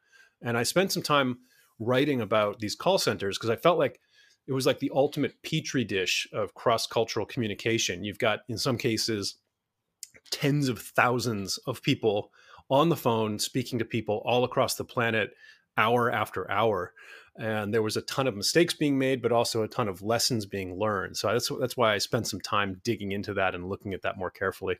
And 0.41 0.57
i 0.57 0.63
spent 0.63 0.91
some 0.91 1.01
time 1.01 1.39
writing 1.79 2.21
about 2.21 2.59
these 2.59 2.75
call 2.75 2.97
centers 2.97 3.37
because 3.37 3.49
I 3.49 3.55
felt 3.55 3.79
like 3.79 3.99
it 4.47 4.53
was 4.53 4.65
like 4.65 4.79
the 4.79 4.91
ultimate 4.93 5.41
petri 5.43 5.83
dish 5.83 6.27
of 6.33 6.53
cross 6.53 6.87
cultural 6.87 7.25
communication. 7.25 8.03
You've 8.03 8.19
got, 8.19 8.39
in 8.49 8.57
some 8.57 8.77
cases, 8.77 9.35
tens 10.31 10.69
of 10.69 10.79
thousands 10.79 11.57
of 11.67 11.81
people 11.81 12.31
on 12.69 12.89
the 12.89 12.95
phone 12.95 13.39
speaking 13.39 13.79
to 13.79 13.85
people 13.85 14.21
all 14.25 14.43
across 14.43 14.75
the 14.75 14.83
planet 14.83 15.31
hour 15.77 16.11
after 16.11 16.49
hour. 16.51 16.93
And 17.37 17.73
there 17.73 17.83
was 17.83 17.95
a 17.95 18.01
ton 18.01 18.27
of 18.27 18.35
mistakes 18.35 18.73
being 18.73 18.97
made 18.97 19.21
but 19.21 19.31
also 19.31 19.63
a 19.63 19.67
ton 19.67 19.87
of 19.87 20.01
lessons 20.01 20.45
being 20.45 20.77
learned. 20.77 21.15
So 21.15 21.31
that's 21.31 21.49
that's 21.59 21.77
why 21.77 21.93
i 21.93 21.97
spent 21.97 22.27
some 22.27 22.41
time 22.41 22.81
digging 22.83 23.11
into 23.11 23.33
that 23.35 23.55
and 23.55 23.69
looking 23.69 23.93
at 23.93 24.01
that 24.01 24.17
more 24.17 24.31
carefully 24.31 24.77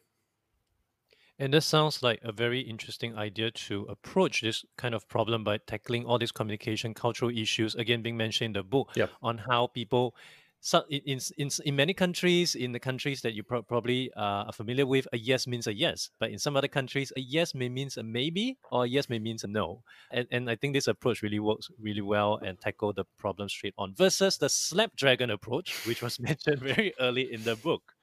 and 1.40 1.54
this 1.54 1.66
sounds 1.66 2.04
like 2.04 2.20
a 2.24 2.32
very 2.32 2.60
interesting 2.60 3.18
idea 3.18 3.50
to 3.52 3.86
approach 3.90 4.42
this 4.42 4.66
kind 4.78 4.94
of 4.94 5.08
problem 5.08 5.44
by 5.44 5.58
tackling 5.58 6.06
all 6.06 6.20
these 6.20 6.32
communication 6.32 6.94
cultural 6.94 7.32
issues 7.32 7.76
again 7.76 8.02
being 8.02 8.18
mentioned 8.18 8.48
in 8.48 8.60
the 8.60 8.64
book 8.64 8.90
yep. 8.96 9.10
on 9.22 9.38
how 9.38 9.68
people 9.68 10.16
so 10.62 10.84
in, 10.90 11.20
in, 11.38 11.50
in 11.64 11.76
many 11.76 11.94
countries, 11.94 12.56
in 12.56 12.74
the 12.74 12.80
countries 12.80 13.22
that 13.22 13.34
you 13.34 13.44
pro- 13.44 13.62
probably 13.62 14.12
uh, 14.16 14.44
are 14.48 14.52
familiar 14.52 14.86
with, 14.86 15.08
a 15.14 15.18
yes 15.18 15.48
means 15.48 15.68
a 15.68 15.74
yes. 15.74 16.10
But 16.20 16.32
in 16.32 16.40
some 16.40 16.58
other 16.58 16.68
countries, 16.68 17.14
a 17.16 17.22
yes 17.22 17.56
may 17.56 17.70
means 17.70 17.96
a 17.96 18.04
maybe, 18.04 18.58
or 18.72 18.84
a 18.84 18.88
yes 18.88 19.10
may 19.10 19.20
means 19.20 19.46
a 19.46 19.48
no. 19.48 19.84
And, 20.12 20.28
and 20.32 20.50
I 20.50 20.56
think 20.56 20.74
this 20.74 20.88
approach 20.88 21.22
really 21.22 21.40
works 21.40 21.70
really 21.80 22.02
well 22.02 22.40
and 22.44 22.60
tackle 22.60 22.92
the 22.92 23.06
problem 23.18 23.48
straight 23.48 23.74
on 23.78 23.94
versus 23.96 24.38
the 24.38 24.48
Slapdragon 24.48 25.32
approach, 25.32 25.86
which 25.88 26.02
was 26.02 26.20
mentioned 26.20 26.60
very 26.60 26.94
early 27.00 27.32
in 27.32 27.44
the 27.46 27.56
book. 27.56 27.94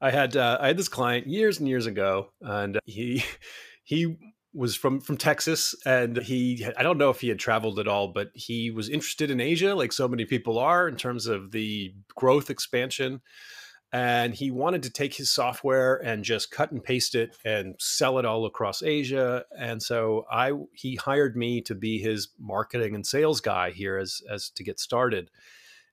I 0.00 0.10
had 0.10 0.36
uh, 0.36 0.58
I 0.60 0.68
had 0.68 0.76
this 0.76 0.88
client 0.88 1.26
years 1.26 1.58
and 1.58 1.68
years 1.68 1.86
ago, 1.86 2.30
and 2.40 2.78
he 2.84 3.24
he 3.84 4.16
was 4.54 4.74
from 4.74 5.00
from 5.00 5.16
Texas, 5.16 5.74
and 5.84 6.16
he 6.16 6.66
I 6.76 6.82
don't 6.82 6.98
know 6.98 7.10
if 7.10 7.20
he 7.20 7.28
had 7.28 7.38
traveled 7.38 7.78
at 7.78 7.88
all, 7.88 8.08
but 8.08 8.30
he 8.34 8.70
was 8.70 8.88
interested 8.88 9.30
in 9.30 9.40
Asia, 9.40 9.74
like 9.74 9.92
so 9.92 10.08
many 10.08 10.24
people 10.24 10.58
are, 10.58 10.88
in 10.88 10.96
terms 10.96 11.26
of 11.26 11.52
the 11.52 11.94
growth 12.14 12.50
expansion. 12.50 13.20
And 13.90 14.34
he 14.34 14.50
wanted 14.50 14.82
to 14.82 14.90
take 14.90 15.14
his 15.14 15.30
software 15.30 15.96
and 16.04 16.22
just 16.22 16.50
cut 16.50 16.72
and 16.72 16.84
paste 16.84 17.14
it 17.14 17.34
and 17.42 17.74
sell 17.78 18.18
it 18.18 18.26
all 18.26 18.44
across 18.44 18.82
Asia. 18.82 19.44
And 19.58 19.82
so 19.82 20.26
I 20.30 20.52
he 20.74 20.96
hired 20.96 21.36
me 21.36 21.62
to 21.62 21.74
be 21.74 21.98
his 21.98 22.28
marketing 22.38 22.94
and 22.94 23.06
sales 23.06 23.40
guy 23.40 23.70
here 23.70 23.96
as 23.96 24.20
as 24.30 24.50
to 24.50 24.64
get 24.64 24.78
started. 24.78 25.30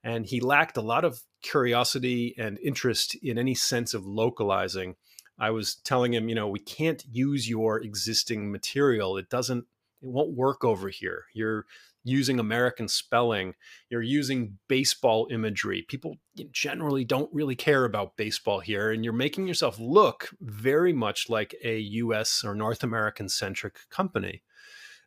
And 0.04 0.26
he 0.26 0.40
lacked 0.42 0.76
a 0.78 0.82
lot 0.82 1.06
of 1.06 1.22
curiosity 1.46 2.34
and 2.38 2.60
interest 2.60 3.16
in 3.22 3.38
any 3.38 3.56
sense 3.56 3.94
of 3.94 4.06
localizing 4.06 4.96
I 5.38 5.50
was 5.50 5.76
telling 5.76 6.14
him, 6.14 6.30
you 6.30 6.36
know, 6.36 6.48
we 6.48 6.60
can't 6.60 7.04
use 7.12 7.50
your 7.50 7.82
existing 7.82 8.52
material. 8.52 9.18
It 9.18 9.30
doesn't, 9.30 9.66
it 10.02 10.08
won't 10.08 10.36
work 10.36 10.64
over 10.64 10.90
here. 10.90 11.26
You're 11.34 11.66
using 12.04 12.40
American 12.40 12.88
spelling. 12.88 13.56
You're 13.90 14.02
using 14.02 14.60
baseball 14.70 15.28
imagery. 15.32 15.84
People 15.88 16.16
generally 16.52 17.04
don't 17.04 17.34
really 17.34 17.56
care 17.56 17.84
about 17.84 18.16
baseball 18.16 18.60
here. 18.60 18.92
And 18.92 19.04
you're 19.04 19.14
making 19.14 19.48
yourself 19.48 19.78
look 19.80 20.30
very 20.40 20.94
much 20.94 21.30
like 21.30 21.56
a 21.64 21.80
US 21.80 22.44
or 22.44 22.56
North 22.56 22.84
American 22.84 23.28
centric 23.28 23.90
company. 23.90 24.44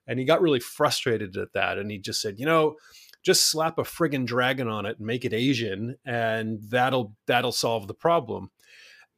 And 0.06 0.18
he 0.18 0.24
got 0.24 0.42
really 0.42 0.60
frustrated 0.60 1.36
at 1.36 1.52
that. 1.52 1.78
And 1.78 1.90
he 1.90 1.98
just 1.98 2.20
said, 2.20 2.38
you 2.38 2.46
know, 2.46 2.76
just 3.24 3.50
slap 3.50 3.78
a 3.78 3.82
friggin' 3.82 4.26
dragon 4.26 4.68
on 4.68 4.86
it 4.86 4.98
and 4.98 5.06
make 5.06 5.24
it 5.24 5.32
Asian, 5.32 5.96
and 6.04 6.60
that'll 6.70 7.14
that'll 7.26 7.52
solve 7.52 7.86
the 7.86 7.94
problem. 7.94 8.50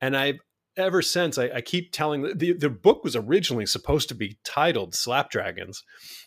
And 0.01 0.17
I've 0.17 0.41
ever 0.77 1.03
since 1.03 1.39
I, 1.39 1.51
I, 1.57 1.61
keep 1.61 1.93
telling 1.93 2.37
the 2.37 2.53
the 2.53 2.71
book 2.71 3.05
was 3.05 3.17
originally 3.17 3.67
supposed 3.67 4.09
to 4.09 4.15
be 4.15 4.39
titled 4.45 4.95
Slapdragons, 4.95 5.83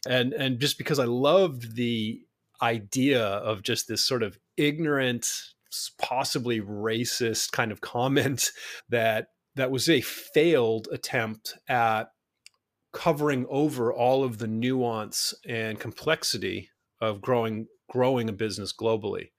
and 0.08 0.34
and 0.34 0.60
just 0.60 0.78
because 0.78 1.00
I 1.00 1.06
loved 1.06 1.76
the 1.76 2.22
idea 2.62 3.24
of 3.24 3.64
just 3.64 3.88
this 3.88 4.06
sort 4.06 4.24
of 4.24 4.38
ignorant, 4.58 5.28
possibly 6.00 6.62
racist 6.62 7.52
kind 7.52 7.72
of 7.72 7.82
comment 7.82 8.52
that 8.90 9.28
that 9.56 9.72
was 9.72 9.90
a 9.90 10.02
failed 10.02 10.88
attempt 10.92 11.56
at 11.68 12.10
covering 12.92 13.46
over 13.50 13.92
all 13.92 14.24
of 14.24 14.38
the 14.38 14.48
nuance 14.48 15.34
and 15.48 15.80
complexity 15.80 16.70
of 17.04 17.22
growing 17.22 17.68
growing 17.90 18.30
a 18.30 18.34
business 18.34 18.74
globally. 18.74 19.30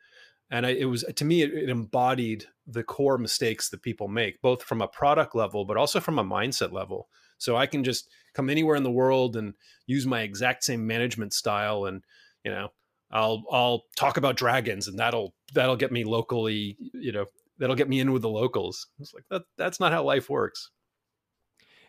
And 0.50 0.66
I, 0.66 0.70
it 0.70 0.84
was 0.84 1.04
to 1.16 1.24
me 1.24 1.42
it, 1.42 1.52
it, 1.52 1.68
embodied 1.68 2.46
the 2.66 2.84
core 2.84 3.18
mistakes 3.18 3.68
that 3.70 3.82
people 3.82 4.08
make 4.08 4.40
both 4.42 4.62
from 4.62 4.80
a 4.80 4.88
product 4.88 5.34
level 5.34 5.64
but 5.64 5.76
also 5.76 6.00
from 6.00 6.18
a 6.18 6.24
mindset 6.24 6.72
level. 6.72 7.08
So 7.38 7.56
i 7.56 7.66
can 7.66 7.82
just 7.82 8.08
come 8.34 8.48
anywhere 8.48 8.76
in 8.76 8.84
the 8.84 8.90
world 8.90 9.36
and 9.36 9.54
use 9.86 10.06
my 10.06 10.20
exact 10.20 10.64
same 10.64 10.86
management 10.86 11.32
style 11.32 11.84
and 11.84 12.02
you 12.44 12.50
know 12.50 12.68
i'll 13.10 13.42
i'll 13.50 13.82
talk 13.96 14.16
about 14.16 14.36
dragons 14.36 14.88
and 14.88 14.98
that'll 14.98 15.34
that'll 15.52 15.76
get 15.76 15.92
me 15.92 16.04
locally 16.04 16.78
you 16.92 17.12
know 17.12 17.26
that'll 17.58 17.76
get 17.76 17.88
me 17.88 18.00
in 18.00 18.12
with 18.12 18.22
the 18.22 18.28
locals. 18.28 18.88
It's 19.00 19.14
like 19.14 19.24
that 19.30 19.42
that's 19.56 19.80
not 19.80 19.92
how 19.92 20.02
life 20.04 20.28
works 20.28 20.70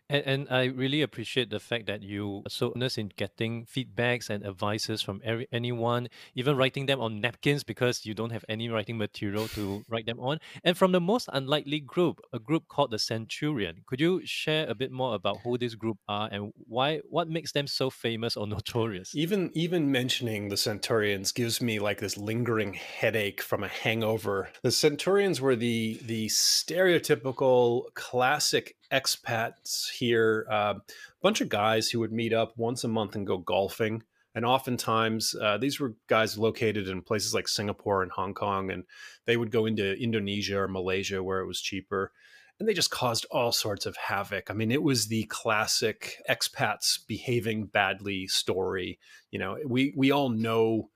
and, 0.09 0.23
and 0.25 0.47
I 0.49 0.65
really 0.65 1.01
appreciate 1.01 1.49
the 1.49 1.59
fact 1.59 1.87
that 1.87 2.03
you 2.03 2.43
are 2.45 2.49
so 2.49 2.73
honest 2.75 2.97
in 2.97 3.11
getting 3.15 3.65
feedbacks 3.65 4.29
and 4.29 4.45
advices 4.45 5.01
from 5.01 5.21
every, 5.23 5.47
anyone, 5.51 6.09
even 6.35 6.55
writing 6.55 6.85
them 6.85 6.99
on 6.99 7.21
napkins 7.21 7.63
because 7.63 8.05
you 8.05 8.13
don't 8.13 8.31
have 8.31 8.45
any 8.47 8.69
writing 8.69 8.97
material 8.97 9.47
to 9.49 9.83
write 9.89 10.05
them 10.05 10.19
on. 10.19 10.39
And 10.63 10.77
from 10.77 10.91
the 10.91 11.01
most 11.01 11.29
unlikely 11.33 11.79
group, 11.79 12.21
a 12.31 12.39
group 12.39 12.67
called 12.67 12.91
the 12.91 12.99
Centurion. 12.99 13.83
Could 13.87 13.99
you 13.99 14.21
share 14.25 14.69
a 14.69 14.75
bit 14.75 14.91
more 14.91 15.15
about 15.15 15.39
who 15.43 15.57
this 15.57 15.75
group 15.75 15.97
are 16.07 16.29
and 16.31 16.51
why 16.67 16.99
what 17.09 17.27
makes 17.27 17.51
them 17.51 17.67
so 17.67 17.89
famous 17.89 18.37
or 18.37 18.47
notorious? 18.55 19.15
Even 19.15 19.51
even 19.53 19.91
mentioning 19.91 20.49
the 20.49 20.57
Centurions 20.57 21.31
gives 21.31 21.61
me 21.61 21.79
like 21.79 21.99
this 21.99 22.17
lingering 22.17 22.73
headache 22.73 23.41
from 23.41 23.63
a 23.63 23.67
hangover. 23.67 24.49
The 24.61 24.71
Centurions 24.71 25.41
were 25.41 25.55
the 25.55 25.99
the 26.03 26.27
stereotypical 26.27 27.93
classic 27.93 28.75
expats 28.91 29.89
here, 29.89 30.45
a 30.49 30.53
uh, 30.53 30.73
bunch 31.21 31.41
of 31.41 31.49
guys 31.49 31.89
who 31.89 31.99
would 31.99 32.11
meet 32.11 32.33
up 32.33 32.53
once 32.57 32.83
a 32.83 32.87
month 32.87 33.15
and 33.15 33.27
go 33.27 33.37
golfing. 33.37 34.03
And 34.33 34.45
oftentimes, 34.45 35.33
uh, 35.41 35.57
these 35.57 35.79
were 35.79 35.95
guys 36.07 36.37
located 36.37 36.89
in 36.89 37.01
places 37.01 37.33
like 37.33 37.47
Singapore 37.47 38.03
and 38.03 38.11
Hong 38.11 38.33
Kong, 38.33 38.69
and 38.69 38.83
they 39.25 39.37
would 39.37 39.49
go 39.49 39.65
into 39.65 39.93
Indonesia 39.97 40.59
or 40.59 40.67
Malaysia 40.67 41.23
where 41.23 41.39
it 41.39 41.47
was 41.47 41.61
cheaper. 41.61 42.11
And 42.59 42.67
they 42.67 42.73
just 42.73 42.91
caused 42.91 43.25
all 43.31 43.51
sorts 43.51 43.85
of 43.85 43.97
havoc. 43.97 44.49
I 44.49 44.53
mean, 44.53 44.71
it 44.71 44.83
was 44.83 45.07
the 45.07 45.23
classic 45.25 46.21
expats 46.29 46.99
behaving 47.05 47.67
badly 47.67 48.27
story. 48.27 48.99
You 49.31 49.39
know, 49.39 49.57
we 49.65 49.93
we 49.95 50.11
all 50.11 50.29
know 50.29 50.89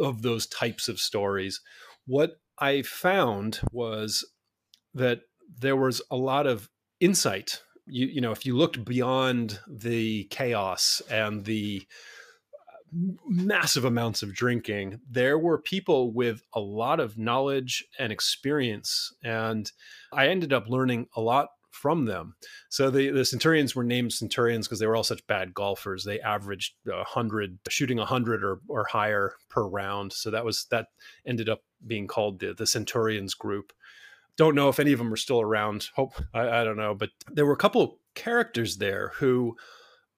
of 0.00 0.22
those 0.22 0.46
types 0.46 0.88
of 0.88 1.00
stories. 1.00 1.60
What 2.06 2.40
I 2.58 2.82
found 2.82 3.60
was 3.72 4.24
that 4.94 5.22
there 5.58 5.76
was 5.76 6.02
a 6.10 6.16
lot 6.16 6.46
of 6.46 6.68
insight. 7.00 7.62
You 7.86 8.06
you 8.06 8.20
know 8.20 8.32
if 8.32 8.46
you 8.46 8.56
looked 8.56 8.84
beyond 8.84 9.60
the 9.68 10.24
chaos 10.24 11.02
and 11.10 11.44
the 11.44 11.86
uh, 12.52 13.00
massive 13.26 13.84
amounts 13.84 14.22
of 14.22 14.34
drinking 14.34 15.00
there 15.10 15.38
were 15.38 15.58
people 15.58 16.12
with 16.12 16.42
a 16.52 16.60
lot 16.60 17.00
of 17.00 17.18
knowledge 17.18 17.84
and 17.98 18.12
experience 18.12 19.12
and 19.24 19.72
i 20.12 20.28
ended 20.28 20.52
up 20.52 20.68
learning 20.68 21.06
a 21.16 21.20
lot 21.20 21.48
from 21.70 22.04
them. 22.04 22.34
So 22.68 22.90
the, 22.90 23.10
the 23.10 23.24
centurions 23.24 23.74
were 23.74 23.84
named 23.84 24.12
centurions 24.12 24.66
because 24.66 24.78
they 24.78 24.86
were 24.86 24.96
all 24.96 25.04
such 25.04 25.26
bad 25.26 25.54
golfers. 25.54 26.04
They 26.04 26.20
averaged 26.20 26.74
100 26.84 27.58
shooting 27.68 27.98
100 27.98 28.44
or, 28.44 28.60
or 28.68 28.84
higher 28.84 29.34
per 29.48 29.66
round. 29.66 30.12
So 30.12 30.30
that 30.30 30.44
was 30.44 30.66
that 30.70 30.88
ended 31.26 31.48
up 31.48 31.62
being 31.86 32.06
called 32.06 32.40
the, 32.40 32.54
the 32.54 32.66
centurions 32.66 33.34
group 33.34 33.72
don't 34.36 34.54
know 34.54 34.68
if 34.68 34.80
any 34.80 34.92
of 34.92 34.98
them 34.98 35.12
are 35.12 35.16
still 35.16 35.40
around. 35.40 35.88
Hope 35.94 36.14
I, 36.34 36.60
I 36.60 36.64
don't 36.64 36.76
know, 36.76 36.94
but 36.94 37.10
there 37.30 37.46
were 37.46 37.52
a 37.52 37.58
couple 37.58 38.00
characters 38.14 38.76
there 38.76 39.12
who, 39.16 39.56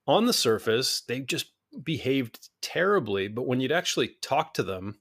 on 0.06 0.26
the 0.26 0.32
surface, 0.32 1.02
they 1.02 1.20
just 1.20 1.52
behaved 1.82 2.48
terribly. 2.60 3.28
But 3.28 3.46
when 3.46 3.60
you'd 3.60 3.72
actually 3.72 4.16
talk 4.20 4.54
to 4.54 4.62
them, 4.62 4.98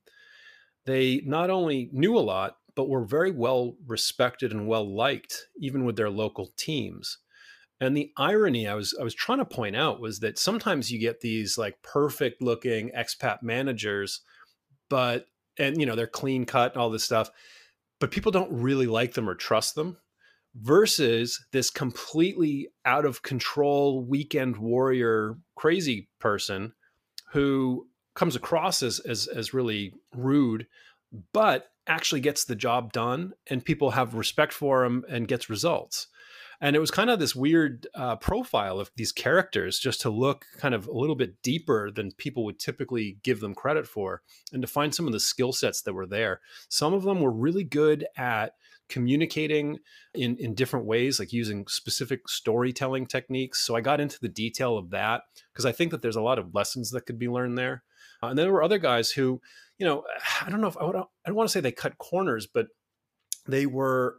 they 0.85 1.21
not 1.25 1.49
only 1.49 1.89
knew 1.91 2.17
a 2.17 2.19
lot, 2.19 2.57
but 2.75 2.89
were 2.89 3.05
very 3.05 3.31
well 3.31 3.75
respected 3.85 4.51
and 4.51 4.67
well 4.67 4.89
liked, 4.89 5.47
even 5.57 5.85
with 5.85 5.95
their 5.95 6.09
local 6.09 6.51
teams. 6.57 7.17
And 7.79 7.97
the 7.97 8.11
irony 8.15 8.67
I 8.67 8.75
was 8.75 8.95
I 8.99 9.03
was 9.03 9.15
trying 9.15 9.39
to 9.39 9.45
point 9.45 9.75
out 9.75 9.99
was 9.99 10.19
that 10.19 10.37
sometimes 10.37 10.91
you 10.91 10.99
get 10.99 11.21
these 11.21 11.57
like 11.57 11.81
perfect 11.81 12.41
looking 12.41 12.91
expat 12.95 13.41
managers, 13.41 14.21
but 14.89 15.25
and 15.57 15.79
you 15.79 15.85
know 15.85 15.95
they're 15.95 16.07
clean 16.07 16.45
cut 16.45 16.73
and 16.73 16.81
all 16.81 16.91
this 16.91 17.03
stuff, 17.03 17.31
but 18.01 18.11
people 18.11 18.31
don't 18.31 18.51
really 18.51 18.87
like 18.87 19.13
them 19.13 19.29
or 19.29 19.35
trust 19.35 19.75
them 19.75 19.95
versus 20.55 21.45
this 21.53 21.69
completely 21.69 22.67
out 22.83 23.05
of 23.05 23.21
control 23.21 24.03
weekend 24.03 24.57
warrior 24.57 25.37
crazy 25.55 26.09
person 26.19 26.73
who 27.31 27.87
comes 28.15 28.35
across 28.35 28.83
as, 28.83 28.99
as 28.99 29.27
as 29.27 29.53
really 29.53 29.93
rude 30.13 30.67
but 31.31 31.69
actually 31.87 32.19
gets 32.19 32.43
the 32.43 32.55
job 32.55 32.91
done 32.91 33.31
and 33.49 33.63
people 33.63 33.91
have 33.91 34.13
respect 34.13 34.51
for 34.51 34.83
him 34.83 35.05
and 35.07 35.29
gets 35.29 35.49
results 35.49 36.07
and 36.61 36.75
it 36.75 36.79
was 36.79 36.91
kind 36.91 37.09
of 37.09 37.19
this 37.19 37.35
weird 37.35 37.87
uh, 37.95 38.15
profile 38.17 38.79
of 38.79 38.91
these 38.95 39.11
characters 39.11 39.79
just 39.79 39.99
to 40.01 40.11
look 40.11 40.45
kind 40.57 40.75
of 40.75 40.87
a 40.87 40.93
little 40.93 41.15
bit 41.15 41.41
deeper 41.41 41.89
than 41.89 42.11
people 42.11 42.45
would 42.45 42.59
typically 42.59 43.17
give 43.23 43.39
them 43.39 43.55
credit 43.55 43.87
for 43.87 44.21
and 44.53 44.61
to 44.61 44.67
find 44.67 44.93
some 44.93 45.07
of 45.07 45.11
the 45.11 45.19
skill 45.19 45.51
sets 45.51 45.81
that 45.81 45.93
were 45.93 46.05
there. 46.05 46.39
Some 46.69 46.93
of 46.93 47.01
them 47.01 47.19
were 47.19 47.31
really 47.31 47.63
good 47.63 48.05
at 48.15 48.53
communicating 48.89 49.79
in, 50.13 50.37
in 50.37 50.53
different 50.53 50.85
ways 50.85 51.17
like 51.17 51.33
using 51.33 51.65
specific 51.67 52.27
storytelling 52.27 53.07
techniques. 53.07 53.61
So 53.65 53.75
i 53.75 53.81
got 53.81 54.01
into 54.01 54.19
the 54.19 54.29
detail 54.29 54.77
of 54.77 54.89
that 54.89 55.21
because 55.51 55.65
i 55.65 55.71
think 55.71 55.91
that 55.91 56.01
there's 56.01 56.17
a 56.17 56.21
lot 56.21 56.37
of 56.37 56.53
lessons 56.53 56.91
that 56.91 57.05
could 57.05 57.17
be 57.17 57.29
learned 57.29 57.57
there. 57.57 57.83
Uh, 58.21 58.27
and 58.27 58.37
then 58.37 58.45
there 58.45 58.53
were 58.53 58.63
other 58.63 58.77
guys 58.77 59.11
who 59.11 59.41
you 59.77 59.85
know 59.85 60.03
i 60.45 60.49
don't 60.49 60.61
know 60.61 60.67
if 60.67 60.77
i, 60.77 60.83
would, 60.83 60.95
I 60.95 61.03
don't 61.25 61.35
want 61.35 61.47
to 61.47 61.51
say 61.53 61.61
they 61.61 61.71
cut 61.71 61.97
corners 61.97 62.45
but 62.45 62.67
they 63.47 63.65
were 63.65 64.17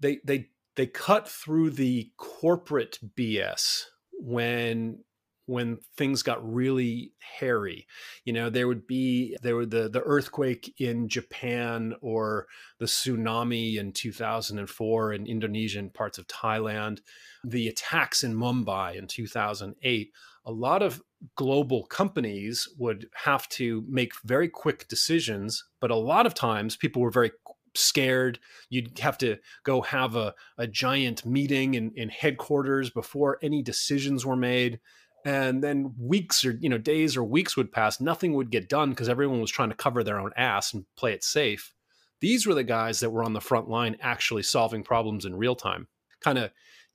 they 0.00 0.18
they 0.24 0.48
they 0.76 0.86
cut 0.86 1.28
through 1.28 1.70
the 1.70 2.10
corporate 2.16 2.98
BS 3.16 3.84
when 4.12 4.98
when 5.46 5.78
things 5.96 6.22
got 6.22 6.52
really 6.52 7.12
hairy. 7.18 7.86
You 8.24 8.32
know 8.32 8.50
there 8.50 8.68
would 8.68 8.86
be 8.86 9.36
there 9.42 9.56
were 9.56 9.66
the 9.66 9.88
the 9.88 10.02
earthquake 10.02 10.74
in 10.78 11.08
japan 11.08 11.94
or 12.00 12.46
the 12.78 12.86
tsunami 12.86 13.76
in 13.76 13.92
2004 13.92 15.12
in 15.12 15.26
indonesia 15.26 15.78
and 15.78 15.92
parts 15.92 16.18
of 16.18 16.26
thailand 16.26 17.00
the 17.44 17.68
attacks 17.68 18.24
in 18.24 18.34
mumbai 18.34 18.96
in 18.96 19.06
2008 19.06 20.12
a 20.46 20.52
lot 20.52 20.82
of 20.82 21.02
global 21.36 21.86
companies 21.86 22.68
would 22.78 23.06
have 23.14 23.48
to 23.48 23.84
make 23.88 24.12
very 24.24 24.48
quick 24.48 24.88
decisions 24.88 25.64
but 25.80 25.90
a 25.90 25.96
lot 25.96 26.26
of 26.26 26.34
times 26.34 26.76
people 26.76 27.00
were 27.00 27.10
very 27.10 27.32
scared. 27.74 28.38
You'd 28.70 28.98
have 28.98 29.18
to 29.18 29.38
go 29.64 29.82
have 29.82 30.16
a, 30.16 30.34
a 30.58 30.66
giant 30.66 31.24
meeting 31.24 31.74
in, 31.74 31.92
in 31.94 32.08
headquarters 32.08 32.90
before 32.90 33.38
any 33.42 33.62
decisions 33.62 34.24
were 34.24 34.36
made. 34.36 34.80
And 35.24 35.62
then 35.62 35.94
weeks 35.98 36.44
or 36.44 36.52
you 36.60 36.68
know 36.68 36.78
days 36.78 37.16
or 37.16 37.24
weeks 37.24 37.56
would 37.56 37.72
pass, 37.72 38.00
nothing 38.00 38.34
would 38.34 38.50
get 38.50 38.68
done 38.68 38.90
because 38.90 39.08
everyone 39.08 39.40
was 39.40 39.50
trying 39.50 39.70
to 39.70 39.74
cover 39.74 40.04
their 40.04 40.18
own 40.18 40.32
ass 40.36 40.74
and 40.74 40.84
play 40.96 41.12
it 41.12 41.24
safe. 41.24 41.72
These 42.20 42.46
were 42.46 42.54
the 42.54 42.64
guys 42.64 43.00
that 43.00 43.10
were 43.10 43.24
on 43.24 43.32
the 43.32 43.40
front 43.40 43.68
line 43.68 43.96
actually 44.00 44.42
solving 44.42 44.82
problems 44.82 45.24
in 45.24 45.34
real 45.34 45.56
time, 45.56 45.88
kind 46.20 46.38
of 46.38 46.50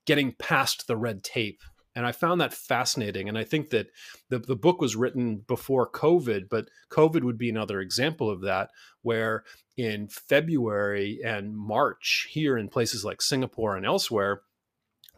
getting 0.06 0.36
past 0.40 0.88
the 0.88 0.98
red 0.98 1.24
tape 1.24 1.62
and 1.96 2.06
I 2.06 2.12
found 2.12 2.40
that 2.40 2.54
fascinating. 2.54 3.28
And 3.28 3.38
I 3.38 3.44
think 3.44 3.70
that 3.70 3.88
the, 4.30 4.40
the 4.40 4.56
book 4.56 4.80
was 4.80 4.96
written 4.96 5.44
before 5.48 5.90
COVID, 5.90 6.50
but 6.50 6.70
COVID 6.90 7.24
would 7.24 7.38
be 7.38 7.50
another 7.50 7.80
example 7.80 8.30
of 8.30 8.42
that, 8.42 8.70
where 9.02 9.44
in 9.76 10.08
February 10.08 11.20
and 11.24 11.58
March, 11.58 12.28
here 12.30 12.58
in 12.58 12.70
places 12.70 13.04
like 13.04 13.22
Singapore 13.22 13.76
and 13.76 13.86
elsewhere, 13.86 14.42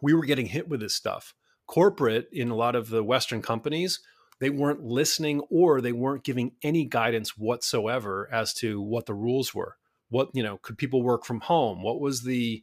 we 0.00 0.14
were 0.14 0.24
getting 0.24 0.46
hit 0.46 0.68
with 0.68 0.80
this 0.80 0.94
stuff. 0.94 1.34
Corporate, 1.66 2.28
in 2.32 2.50
a 2.50 2.56
lot 2.56 2.74
of 2.74 2.88
the 2.88 3.04
Western 3.04 3.42
companies, 3.42 4.00
they 4.40 4.50
weren't 4.50 4.82
listening 4.82 5.40
or 5.50 5.80
they 5.80 5.92
weren't 5.92 6.24
giving 6.24 6.52
any 6.62 6.84
guidance 6.84 7.36
whatsoever 7.38 8.28
as 8.32 8.52
to 8.54 8.80
what 8.80 9.06
the 9.06 9.14
rules 9.14 9.54
were 9.54 9.76
what 10.12 10.28
you 10.34 10.42
know 10.42 10.58
could 10.58 10.76
people 10.76 11.02
work 11.02 11.24
from 11.24 11.40
home 11.40 11.82
what 11.82 11.98
was 11.98 12.22
the 12.22 12.62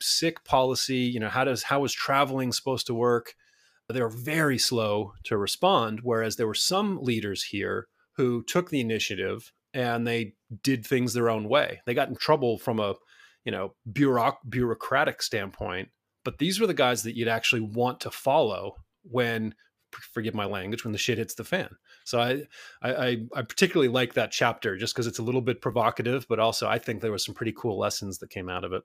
sick 0.00 0.44
policy 0.44 0.98
you 0.98 1.18
know 1.18 1.28
how 1.28 1.44
does 1.44 1.64
how 1.64 1.80
was 1.80 1.92
traveling 1.92 2.52
supposed 2.52 2.86
to 2.86 2.94
work 2.94 3.34
they 3.92 4.02
were 4.02 4.08
very 4.08 4.58
slow 4.58 5.14
to 5.24 5.36
respond. 5.36 6.00
Whereas 6.02 6.36
there 6.36 6.46
were 6.46 6.54
some 6.54 6.98
leaders 7.02 7.44
here 7.44 7.88
who 8.16 8.42
took 8.42 8.70
the 8.70 8.80
initiative 8.80 9.52
and 9.72 10.06
they 10.06 10.34
did 10.62 10.84
things 10.84 11.12
their 11.12 11.30
own 11.30 11.48
way. 11.48 11.80
They 11.86 11.94
got 11.94 12.08
in 12.08 12.16
trouble 12.16 12.58
from 12.58 12.80
a, 12.80 12.94
you 13.44 13.52
know, 13.52 13.74
bureauc- 13.90 14.38
bureaucratic 14.48 15.22
standpoint, 15.22 15.88
but 16.24 16.38
these 16.38 16.60
were 16.60 16.66
the 16.66 16.74
guys 16.74 17.02
that 17.04 17.16
you'd 17.16 17.28
actually 17.28 17.62
want 17.62 18.00
to 18.00 18.10
follow 18.10 18.76
when, 19.02 19.54
forgive 19.90 20.34
my 20.34 20.44
language, 20.44 20.84
when 20.84 20.92
the 20.92 20.98
shit 20.98 21.18
hits 21.18 21.34
the 21.34 21.44
fan. 21.44 21.70
So 22.04 22.20
I, 22.20 22.42
I, 22.82 23.26
I 23.34 23.42
particularly 23.42 23.88
like 23.88 24.14
that 24.14 24.32
chapter 24.32 24.76
just 24.76 24.94
because 24.94 25.06
it's 25.06 25.18
a 25.18 25.22
little 25.22 25.40
bit 25.40 25.62
provocative, 25.62 26.26
but 26.28 26.40
also 26.40 26.68
I 26.68 26.78
think 26.78 27.00
there 27.00 27.12
were 27.12 27.18
some 27.18 27.34
pretty 27.34 27.54
cool 27.56 27.78
lessons 27.78 28.18
that 28.18 28.30
came 28.30 28.48
out 28.48 28.64
of 28.64 28.72
it. 28.72 28.82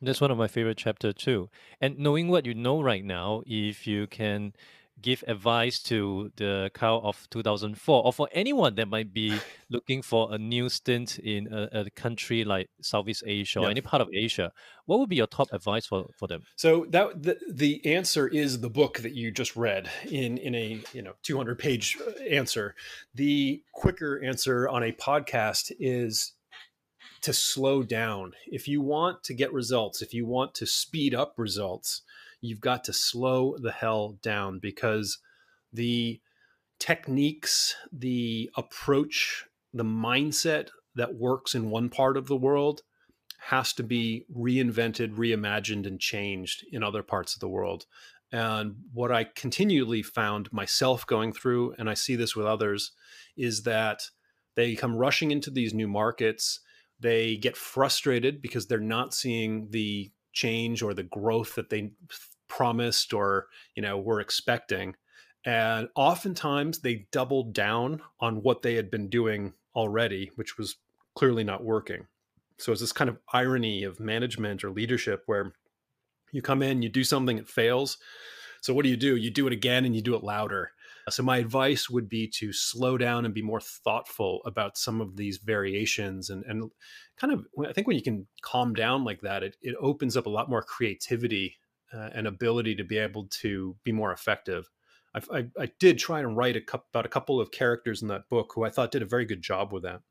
That's 0.00 0.20
one 0.20 0.30
of 0.30 0.38
my 0.38 0.48
favorite 0.48 0.78
chapter 0.78 1.12
too. 1.12 1.50
And 1.80 1.98
knowing 1.98 2.28
what 2.28 2.46
you 2.46 2.54
know 2.54 2.80
right 2.80 3.04
now, 3.04 3.42
if 3.46 3.86
you 3.86 4.06
can 4.06 4.52
give 5.00 5.22
advice 5.26 5.80
to 5.80 6.30
the 6.36 6.70
cow 6.74 6.98
of 6.98 7.28
2004 7.30 8.04
or 8.04 8.12
for 8.12 8.28
anyone 8.32 8.74
that 8.74 8.88
might 8.88 9.12
be 9.12 9.38
looking 9.70 10.02
for 10.02 10.32
a 10.32 10.38
new 10.38 10.68
stint 10.68 11.18
in 11.18 11.52
a, 11.52 11.80
a 11.80 11.90
country 11.90 12.44
like 12.44 12.68
Southeast 12.82 13.22
Asia 13.26 13.60
or 13.60 13.70
any 13.70 13.80
part 13.80 14.00
of 14.00 14.08
Asia, 14.12 14.52
what 14.86 14.98
would 14.98 15.08
be 15.08 15.16
your 15.16 15.26
top 15.26 15.52
advice 15.52 15.86
for, 15.86 16.06
for 16.16 16.26
them? 16.26 16.42
So 16.56 16.86
that 16.90 17.22
the, 17.22 17.38
the 17.50 17.84
answer 17.86 18.26
is 18.26 18.60
the 18.60 18.70
book 18.70 18.98
that 18.98 19.14
you 19.14 19.30
just 19.30 19.56
read 19.56 19.90
in 20.10 20.38
in 20.38 20.54
a 20.54 20.82
you 20.92 21.02
know 21.02 21.12
200 21.22 21.58
page 21.58 21.96
uh, 22.06 22.22
answer. 22.24 22.74
The 23.14 23.62
quicker 23.72 24.22
answer 24.24 24.68
on 24.68 24.82
a 24.82 24.92
podcast 24.92 25.72
is 25.78 26.32
to 27.22 27.32
slow 27.32 27.82
down. 27.82 28.32
If 28.46 28.68
you 28.68 28.80
want 28.80 29.24
to 29.24 29.34
get 29.34 29.52
results, 29.52 30.02
if 30.02 30.14
you 30.14 30.26
want 30.26 30.54
to 30.56 30.66
speed 30.66 31.14
up 31.14 31.34
results, 31.36 32.02
you've 32.40 32.60
got 32.60 32.84
to 32.84 32.92
slow 32.92 33.56
the 33.58 33.72
hell 33.72 34.18
down 34.22 34.58
because 34.58 35.18
the 35.72 36.20
techniques, 36.78 37.74
the 37.92 38.50
approach, 38.56 39.44
the 39.74 39.84
mindset 39.84 40.68
that 40.94 41.14
works 41.14 41.54
in 41.54 41.70
one 41.70 41.88
part 41.88 42.16
of 42.16 42.26
the 42.26 42.36
world 42.36 42.82
has 43.38 43.72
to 43.72 43.82
be 43.82 44.24
reinvented, 44.34 45.14
reimagined, 45.14 45.86
and 45.86 46.00
changed 46.00 46.64
in 46.72 46.82
other 46.82 47.02
parts 47.02 47.34
of 47.34 47.40
the 47.40 47.48
world. 47.48 47.86
And 48.30 48.76
what 48.92 49.10
I 49.10 49.24
continually 49.24 50.02
found 50.02 50.52
myself 50.52 51.06
going 51.06 51.32
through, 51.32 51.74
and 51.78 51.88
I 51.88 51.94
see 51.94 52.16
this 52.16 52.36
with 52.36 52.46
others, 52.46 52.92
is 53.36 53.62
that 53.62 54.10
they 54.54 54.74
come 54.74 54.96
rushing 54.96 55.30
into 55.30 55.50
these 55.50 55.72
new 55.72 55.88
markets 55.88 56.60
they 57.00 57.36
get 57.36 57.56
frustrated 57.56 58.42
because 58.42 58.66
they're 58.66 58.80
not 58.80 59.14
seeing 59.14 59.68
the 59.70 60.10
change 60.32 60.82
or 60.82 60.94
the 60.94 61.02
growth 61.02 61.54
that 61.54 61.70
they 61.70 61.92
promised 62.48 63.12
or 63.12 63.46
you 63.74 63.82
know 63.82 63.98
were 63.98 64.20
expecting. 64.20 64.94
And 65.44 65.88
oftentimes 65.94 66.80
they 66.80 67.06
doubled 67.12 67.54
down 67.54 68.02
on 68.20 68.42
what 68.42 68.62
they 68.62 68.74
had 68.74 68.90
been 68.90 69.08
doing 69.08 69.54
already 69.74 70.30
which 70.34 70.58
was 70.58 70.76
clearly 71.14 71.44
not 71.44 71.64
working. 71.64 72.06
So 72.58 72.72
it's 72.72 72.80
this 72.80 72.92
kind 72.92 73.08
of 73.08 73.18
irony 73.32 73.84
of 73.84 74.00
management 74.00 74.64
or 74.64 74.70
leadership 74.70 75.22
where 75.26 75.52
you 76.32 76.42
come 76.42 76.62
in 76.62 76.82
you 76.82 76.88
do 76.88 77.04
something 77.04 77.38
it 77.38 77.48
fails. 77.48 77.98
So 78.60 78.74
what 78.74 78.82
do 78.82 78.88
you 78.88 78.96
do? 78.96 79.16
You 79.16 79.30
do 79.30 79.46
it 79.46 79.52
again 79.52 79.84
and 79.84 79.94
you 79.94 80.02
do 80.02 80.16
it 80.16 80.24
louder 80.24 80.72
so, 81.08 81.22
my 81.22 81.38
advice 81.38 81.88
would 81.88 82.08
be 82.08 82.28
to 82.36 82.52
slow 82.52 82.98
down 82.98 83.24
and 83.24 83.34
be 83.34 83.42
more 83.42 83.60
thoughtful 83.60 84.40
about 84.44 84.78
some 84.78 85.00
of 85.00 85.16
these 85.16 85.38
variations 85.38 86.30
and, 86.30 86.44
and 86.46 86.70
kind 87.18 87.32
of, 87.32 87.46
I 87.66 87.72
think 87.72 87.86
when 87.86 87.96
you 87.96 88.02
can 88.02 88.26
calm 88.42 88.74
down 88.74 89.04
like 89.04 89.20
that, 89.22 89.42
it, 89.42 89.56
it 89.62 89.76
opens 89.80 90.16
up 90.16 90.26
a 90.26 90.30
lot 90.30 90.48
more 90.48 90.62
creativity 90.62 91.56
uh, 91.92 92.10
and 92.14 92.26
ability 92.26 92.74
to 92.76 92.84
be 92.84 92.98
able 92.98 93.28
to 93.40 93.76
be 93.84 93.92
more 93.92 94.12
effective. 94.12 94.68
I, 95.14 95.46
I, 95.58 95.70
did 95.80 95.98
try 95.98 96.20
and 96.20 96.36
write 96.36 96.56
a 96.56 96.62
about 96.92 97.06
a 97.06 97.08
couple 97.08 97.40
of 97.40 97.50
characters 97.50 98.02
in 98.02 98.08
that 98.08 98.28
book 98.28 98.52
who 98.54 98.64
I 98.64 98.70
thought 98.70 98.92
did 98.92 99.02
a 99.02 99.06
very 99.06 99.24
good 99.24 99.42
job 99.42 99.72
with 99.72 99.82
that. 99.82 100.02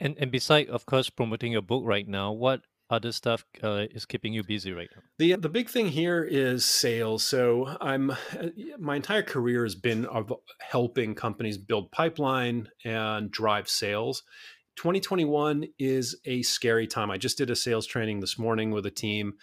And 0.00 0.16
and 0.18 0.30
beside, 0.30 0.68
of 0.68 0.86
course, 0.86 1.10
promoting 1.10 1.52
your 1.52 1.62
book 1.62 1.82
right 1.84 2.06
now, 2.06 2.32
what 2.32 2.62
other 2.90 3.12
stuff 3.12 3.44
uh, 3.62 3.86
is 3.90 4.04
keeping 4.04 4.32
you 4.32 4.42
busy 4.42 4.72
right 4.72 4.88
now? 4.94 5.02
The 5.18 5.36
the 5.36 5.48
big 5.48 5.68
thing 5.68 5.88
here 5.88 6.22
is 6.22 6.64
sales. 6.64 7.24
So 7.24 7.76
I'm 7.80 8.10
uh, 8.10 8.16
my 8.78 8.96
entire 8.96 9.22
career 9.22 9.64
has 9.64 9.74
been 9.74 10.06
of 10.06 10.32
helping 10.60 11.14
companies 11.14 11.58
build 11.58 11.90
pipeline 11.90 12.68
and 12.84 13.30
drive 13.30 13.68
sales. 13.68 14.22
2021 14.76 15.64
is 15.78 16.20
a 16.26 16.42
scary 16.42 16.86
time. 16.86 17.10
I 17.10 17.16
just 17.16 17.38
did 17.38 17.50
a 17.50 17.56
sales 17.56 17.86
training 17.86 18.20
this 18.20 18.38
morning 18.38 18.70
with 18.70 18.84
a 18.86 18.90
team. 18.90 19.34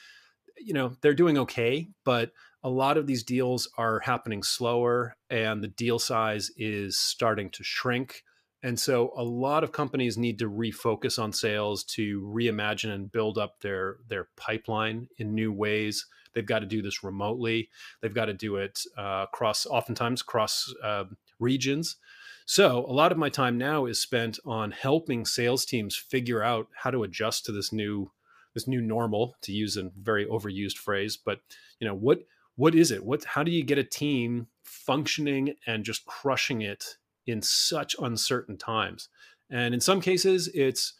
You 0.58 0.73
know, 0.73 0.95
they're 1.01 1.15
doing 1.15 1.38
okay, 1.39 1.88
but 2.06 2.32
a 2.63 2.69
lot 2.69 2.97
of 2.97 3.08
these 3.08 3.23
deals 3.23 3.67
are 3.77 3.99
happening 3.99 4.43
slower 4.43 5.17
and 5.29 5.63
the 5.63 5.67
deal 5.67 5.99
size 5.99 6.51
is 6.56 6.97
starting 6.97 7.49
to 7.49 7.63
shrink 7.63 8.23
and 8.63 8.80
so 8.80 9.12
a 9.17 9.23
lot 9.23 9.63
of 9.63 9.73
companies 9.73 10.17
need 10.17 10.39
to 10.39 10.49
refocus 10.49 11.21
on 11.21 11.34
sales 11.34 11.84
to 11.84 12.21
reimagine 12.21 12.93
and 12.93 13.12
build 13.12 13.38
up 13.38 13.60
their 13.60 13.97
their 14.08 14.30
pipeline 14.38 15.10
in 15.17 15.36
new 15.36 15.52
ways. 15.52 16.06
They've 16.34 16.45
got 16.45 16.60
to 16.60 16.65
do 16.65 16.82
this 16.82 17.04
remotely. 17.04 17.69
They've 18.02 18.13
got 18.13 18.26
to 18.26 18.34
do 18.34 18.56
it 18.56 18.80
uh, 18.97 19.26
across, 19.28 19.67
oftentimes 19.67 20.23
cross 20.23 20.73
uh, 20.84 21.04
regions. 21.39 21.97
So 22.45 22.86
a 22.88 22.91
lot 22.91 23.12
of 23.12 23.17
my 23.17 23.30
time 23.30 23.58
now 23.58 23.86
is 23.86 24.02
spent 24.02 24.39
on 24.45 24.71
helping 24.71 25.26
sales 25.26 25.63
teams 25.65 25.95
figure 25.95 26.41
out 26.41 26.67
how 26.76 26.89
to 26.89 27.04
adjust 27.04 27.45
to 27.45 27.52
this 27.52 27.71
new 27.71 28.12
this 28.54 28.67
new 28.67 28.82
normal, 28.82 29.36
to 29.41 29.52
use 29.52 29.78
a 29.78 29.89
very 29.99 30.26
overused 30.28 30.78
phrase. 30.78 31.17
But 31.17 31.39
you 31.80 31.88
know 31.88 31.95
what 31.95 32.19
what 32.56 32.76
is 32.76 32.91
it? 32.91 33.04
What 33.04 33.23
how 33.26 33.43
do 33.43 33.52
you 33.52 33.63
get 33.63 33.78
a 33.78 33.84
team 33.84 34.47
functioning 34.63 35.56
and 35.67 35.84
just 35.84 36.06
crushing 36.06 36.62
it 36.62 36.97
in 37.27 37.41
such 37.41 37.95
uncertain 37.99 38.57
times. 38.57 39.09
And 39.49 39.73
in 39.73 39.81
some 39.81 40.01
cases, 40.01 40.49
it's 40.53 40.93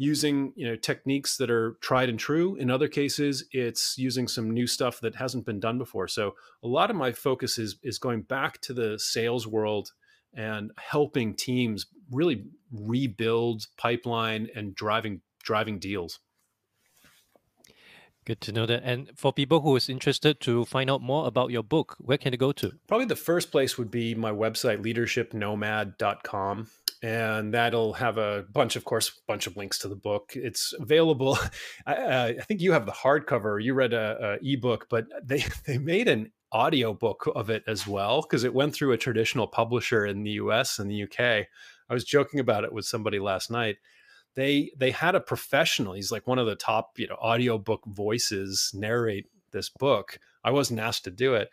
using 0.00 0.50
you 0.56 0.66
know 0.66 0.76
techniques 0.76 1.36
that 1.36 1.50
are 1.50 1.76
tried 1.82 2.08
and 2.08 2.18
true. 2.18 2.56
In 2.56 2.70
other 2.70 2.88
cases 2.88 3.44
it's 3.52 3.98
using 3.98 4.26
some 4.28 4.50
new 4.50 4.66
stuff 4.66 4.98
that 5.00 5.14
hasn't 5.14 5.44
been 5.44 5.60
done 5.60 5.76
before. 5.76 6.08
So 6.08 6.34
a 6.62 6.68
lot 6.68 6.88
of 6.88 6.96
my 6.96 7.12
focus 7.12 7.58
is 7.58 7.76
is 7.82 7.98
going 7.98 8.22
back 8.22 8.62
to 8.62 8.72
the 8.72 8.98
sales 8.98 9.46
world 9.46 9.92
and 10.32 10.70
helping 10.78 11.34
teams 11.34 11.84
really 12.10 12.46
rebuild 12.72 13.66
pipeline 13.76 14.48
and 14.56 14.74
driving 14.74 15.20
driving 15.42 15.78
deals 15.78 16.18
Good 18.26 18.40
to 18.42 18.52
know 18.52 18.66
that. 18.66 18.82
And 18.84 19.10
for 19.16 19.32
people 19.32 19.60
who 19.60 19.74
is 19.76 19.88
interested 19.88 20.40
to 20.40 20.64
find 20.66 20.90
out 20.90 21.00
more 21.00 21.26
about 21.26 21.50
your 21.50 21.62
book, 21.62 21.96
where 21.98 22.18
can 22.18 22.32
they 22.32 22.36
go 22.36 22.52
to? 22.52 22.72
Probably 22.86 23.06
the 23.06 23.16
first 23.16 23.50
place 23.50 23.78
would 23.78 23.90
be 23.90 24.14
my 24.14 24.30
website, 24.30 24.82
leadershipnomad.com 24.82 26.68
and 27.02 27.54
that'll 27.54 27.94
have 27.94 28.18
a 28.18 28.44
bunch 28.52 28.76
of 28.76 28.84
course 28.84 29.20
bunch 29.26 29.46
of 29.46 29.56
links 29.56 29.78
to 29.78 29.88
the 29.88 29.96
book. 29.96 30.32
It's 30.34 30.74
available. 30.78 31.38
I, 31.86 31.94
uh, 31.94 32.32
I 32.38 32.42
think 32.42 32.60
you 32.60 32.72
have 32.72 32.86
the 32.86 32.92
hardcover. 32.92 33.62
You 33.62 33.74
read 33.74 33.94
a, 33.94 34.38
a, 34.42 34.52
ebook 34.54 34.86
but 34.90 35.06
they 35.22 35.44
they 35.66 35.78
made 35.78 36.08
an 36.08 36.32
audio 36.52 36.92
book 36.92 37.30
of 37.34 37.48
it 37.48 37.62
as 37.66 37.86
well 37.86 38.22
because 38.22 38.44
it 38.44 38.52
went 38.52 38.74
through 38.74 38.92
a 38.92 38.98
traditional 38.98 39.46
publisher 39.46 40.04
in 40.04 40.24
the 40.24 40.32
us 40.32 40.80
and 40.80 40.90
the 40.90 41.04
uk 41.04 41.20
i 41.20 41.46
was 41.88 42.02
joking 42.02 42.40
about 42.40 42.64
it 42.64 42.72
with 42.72 42.84
somebody 42.84 43.20
last 43.20 43.52
night 43.52 43.76
they 44.36 44.70
they 44.76 44.90
had 44.90 45.14
a 45.14 45.20
professional 45.20 45.92
he's 45.92 46.12
like 46.12 46.26
one 46.26 46.38
of 46.38 46.46
the 46.46 46.54
top 46.54 46.98
you 46.98 47.06
know 47.06 47.16
audiobook 47.16 47.84
voices 47.86 48.70
narrate 48.74 49.26
this 49.52 49.68
book 49.68 50.18
i 50.44 50.50
wasn't 50.50 50.78
asked 50.78 51.04
to 51.04 51.10
do 51.10 51.34
it 51.34 51.50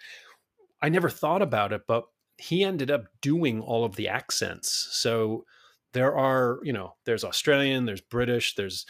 i 0.82 0.90
never 0.90 1.10
thought 1.10 1.42
about 1.42 1.74
it 1.74 1.82
but 1.88 2.06
he 2.38 2.63
ended 2.63 2.92
up 2.92 3.06
doing 3.22 3.62
all 3.62 3.84
of 3.84 3.96
the 3.96 4.08
accents. 4.08 4.88
So 4.92 5.46
there 5.94 6.16
are, 6.16 6.60
you 6.63 6.72
know, 6.72 6.96
there's 7.06 7.24
Australian, 7.24 7.86
there's 7.86 8.02
British, 8.02 8.56
there's 8.56 8.86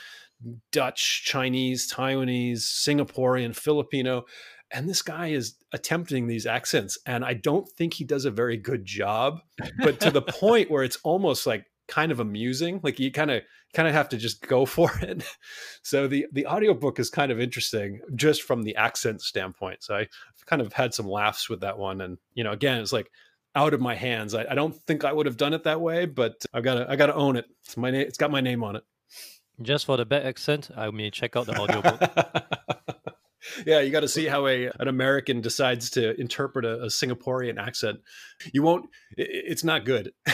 Dutch, 0.72 1.24
Chinese, 1.26 1.92
Taiwanese, 1.92 2.60
Singaporean, 2.60 3.56
Filipino. 3.56 4.26
And 4.72 4.90
this 4.90 5.02
guy 5.02 5.28
is 5.28 5.56
attempting 5.72 6.28
these 6.28 6.46
accents. 6.46 6.98
And 7.06 7.24
I 7.24 7.34
don't 7.34 7.70
think 7.70 7.94
he 7.94 8.04
does 8.04 8.26
a 8.26 8.32
very 8.32 8.58
good 8.58 8.86
job, 8.86 9.40
but 9.80 10.00
to 10.02 10.12
the 10.12 10.22
point 10.28 10.70
where 10.70 10.84
it's 10.84 10.98
almost 11.04 11.48
like 11.48 11.66
kind 11.88 12.12
of 12.12 12.20
amusing. 12.20 12.80
Like 12.84 13.00
you 13.00 13.12
kind 13.12 13.32
of 13.32 13.44
kind 13.74 13.88
of 13.88 13.94
have 13.94 14.10
to 14.10 14.18
just 14.18 14.42
go 14.42 14.66
for 14.76 14.92
it. 15.02 15.24
So 15.84 16.08
the 16.08 16.28
the 16.32 16.48
audiobook 16.48 17.00
is 17.00 17.10
kind 17.10 17.32
of 17.32 17.40
interesting 17.40 18.02
just 18.16 18.44
from 18.44 18.64
the 18.64 18.76
accent 18.76 19.22
standpoint. 19.22 19.84
So 19.84 19.96
I 19.96 20.08
kind 20.46 20.62
of 20.62 20.74
had 20.74 20.94
some 20.94 21.08
laughs 21.08 21.50
with 21.50 21.62
that 21.62 21.78
one. 21.78 22.02
And 22.02 22.18
you 22.34 22.44
know, 22.44 22.52
again, 22.52 22.82
it's 22.82 22.94
like 22.94 23.10
out 23.56 23.74
of 23.74 23.82
my 23.82 23.96
hands. 23.96 24.36
I, 24.36 24.46
I 24.50 24.56
don't 24.56 24.76
think 24.76 25.04
I 25.04 25.12
would 25.12 25.26
have 25.26 25.38
done 25.38 25.54
it 25.54 25.64
that 25.64 25.82
way, 25.82 26.06
but 26.06 26.46
I've 26.54 26.64
got 26.64 26.76
to 26.76 26.90
I 26.90 26.96
got 26.96 27.08
to 27.08 27.16
own 27.16 27.36
it. 27.36 27.46
It's 27.66 27.78
my 27.78 27.92
name. 27.92 28.02
It's 28.02 28.18
got 28.18 28.32
my 28.32 28.42
name 28.42 28.64
on 28.64 28.76
it. 28.76 28.84
Just 29.62 29.88
for 29.88 29.98
the 29.98 30.06
bad 30.06 30.26
accent, 30.26 30.70
I 30.76 30.92
may 30.92 31.10
check 31.10 31.36
out 31.36 31.48
the 31.48 31.60
audiobook. 31.60 32.46
yeah, 33.66 33.80
you 33.80 33.92
got 33.92 34.02
to 34.02 34.08
see 34.08 34.26
how 34.26 34.46
a 34.46 34.68
an 34.80 34.88
American 34.88 35.42
decides 35.42 35.90
to 35.92 36.20
interpret 36.20 36.66
a, 36.66 36.84
a 36.84 36.88
Singaporean 36.88 37.60
accent. 37.60 38.00
You 38.54 38.62
won't. 38.62 38.90
It, 39.18 39.28
it's 39.32 39.64
not 39.64 39.86
good. 39.86 40.12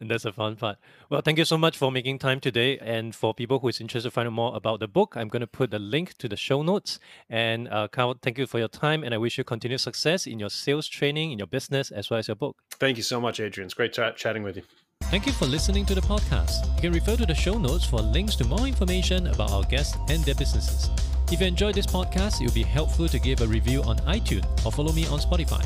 and 0.00 0.10
that's 0.10 0.24
a 0.24 0.32
fun 0.32 0.56
part. 0.56 0.78
Well, 1.10 1.20
thank 1.20 1.38
you 1.38 1.44
so 1.44 1.58
much 1.58 1.76
for 1.76 1.90
making 1.90 2.18
time 2.18 2.40
today. 2.40 2.78
And 2.78 3.14
for 3.14 3.34
people 3.34 3.58
who 3.58 3.68
is 3.68 3.80
interested 3.80 4.08
to 4.08 4.14
find 4.14 4.26
out 4.26 4.32
more 4.32 4.56
about 4.56 4.80
the 4.80 4.88
book, 4.88 5.16
I'm 5.16 5.28
going 5.28 5.40
to 5.40 5.46
put 5.46 5.70
the 5.70 5.78
link 5.78 6.16
to 6.18 6.28
the 6.28 6.36
show 6.36 6.62
notes. 6.62 6.98
And 7.28 7.68
uh, 7.68 7.88
Carl, 7.88 8.16
thank 8.20 8.38
you 8.38 8.46
for 8.46 8.58
your 8.58 8.68
time, 8.68 9.02
and 9.02 9.14
I 9.14 9.18
wish 9.18 9.38
you 9.38 9.44
continued 9.44 9.80
success 9.80 10.26
in 10.26 10.38
your 10.38 10.50
sales 10.50 10.88
training, 10.88 11.32
in 11.32 11.38
your 11.38 11.46
business, 11.46 11.90
as 11.90 12.10
well 12.10 12.18
as 12.18 12.28
your 12.28 12.36
book. 12.36 12.56
Thank 12.70 12.96
you 12.96 13.02
so 13.02 13.20
much, 13.20 13.40
Adrian. 13.40 13.66
It's 13.66 13.74
great 13.74 13.92
ch- 13.92 14.16
chatting 14.16 14.42
with 14.42 14.56
you. 14.56 14.62
Thank 15.04 15.26
you 15.26 15.32
for 15.32 15.46
listening 15.46 15.86
to 15.86 15.94
the 15.94 16.02
podcast. 16.02 16.66
You 16.76 16.82
can 16.82 16.92
refer 16.92 17.16
to 17.16 17.24
the 17.24 17.34
show 17.34 17.58
notes 17.58 17.86
for 17.86 18.00
links 18.00 18.36
to 18.36 18.44
more 18.44 18.66
information 18.66 19.28
about 19.28 19.52
our 19.52 19.62
guests 19.62 19.96
and 20.08 20.22
their 20.24 20.34
businesses. 20.34 20.90
If 21.32 21.40
you 21.40 21.46
enjoyed 21.46 21.74
this 21.74 21.86
podcast, 21.86 22.40
it 22.40 22.44
would 22.44 22.54
be 22.54 22.62
helpful 22.62 23.08
to 23.08 23.18
give 23.18 23.40
a 23.40 23.46
review 23.46 23.82
on 23.82 23.98
iTunes 24.00 24.44
or 24.66 24.72
follow 24.72 24.92
me 24.92 25.06
on 25.06 25.18
Spotify. 25.18 25.64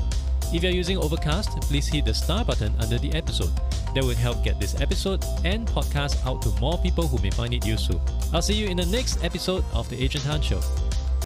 If 0.52 0.62
you're 0.62 0.72
using 0.72 0.98
Overcast, 0.98 1.62
please 1.62 1.86
hit 1.86 2.04
the 2.04 2.12
star 2.12 2.44
button 2.44 2.74
under 2.78 2.98
the 2.98 3.10
episode. 3.14 3.50
That 3.94 4.04
will 4.04 4.14
help 4.14 4.44
get 4.44 4.60
this 4.60 4.78
episode 4.82 5.24
and 5.44 5.66
podcast 5.66 6.26
out 6.26 6.42
to 6.42 6.50
more 6.60 6.76
people 6.76 7.06
who 7.06 7.16
may 7.22 7.30
find 7.30 7.54
it 7.54 7.64
useful. 7.64 8.02
I'll 8.34 8.42
see 8.42 8.54
you 8.54 8.68
in 8.68 8.76
the 8.76 8.86
next 8.86 9.24
episode 9.24 9.64
of 9.72 9.88
The 9.88 9.96
Adrian 10.02 10.26
Tan 10.26 10.42
Show. 10.42 10.60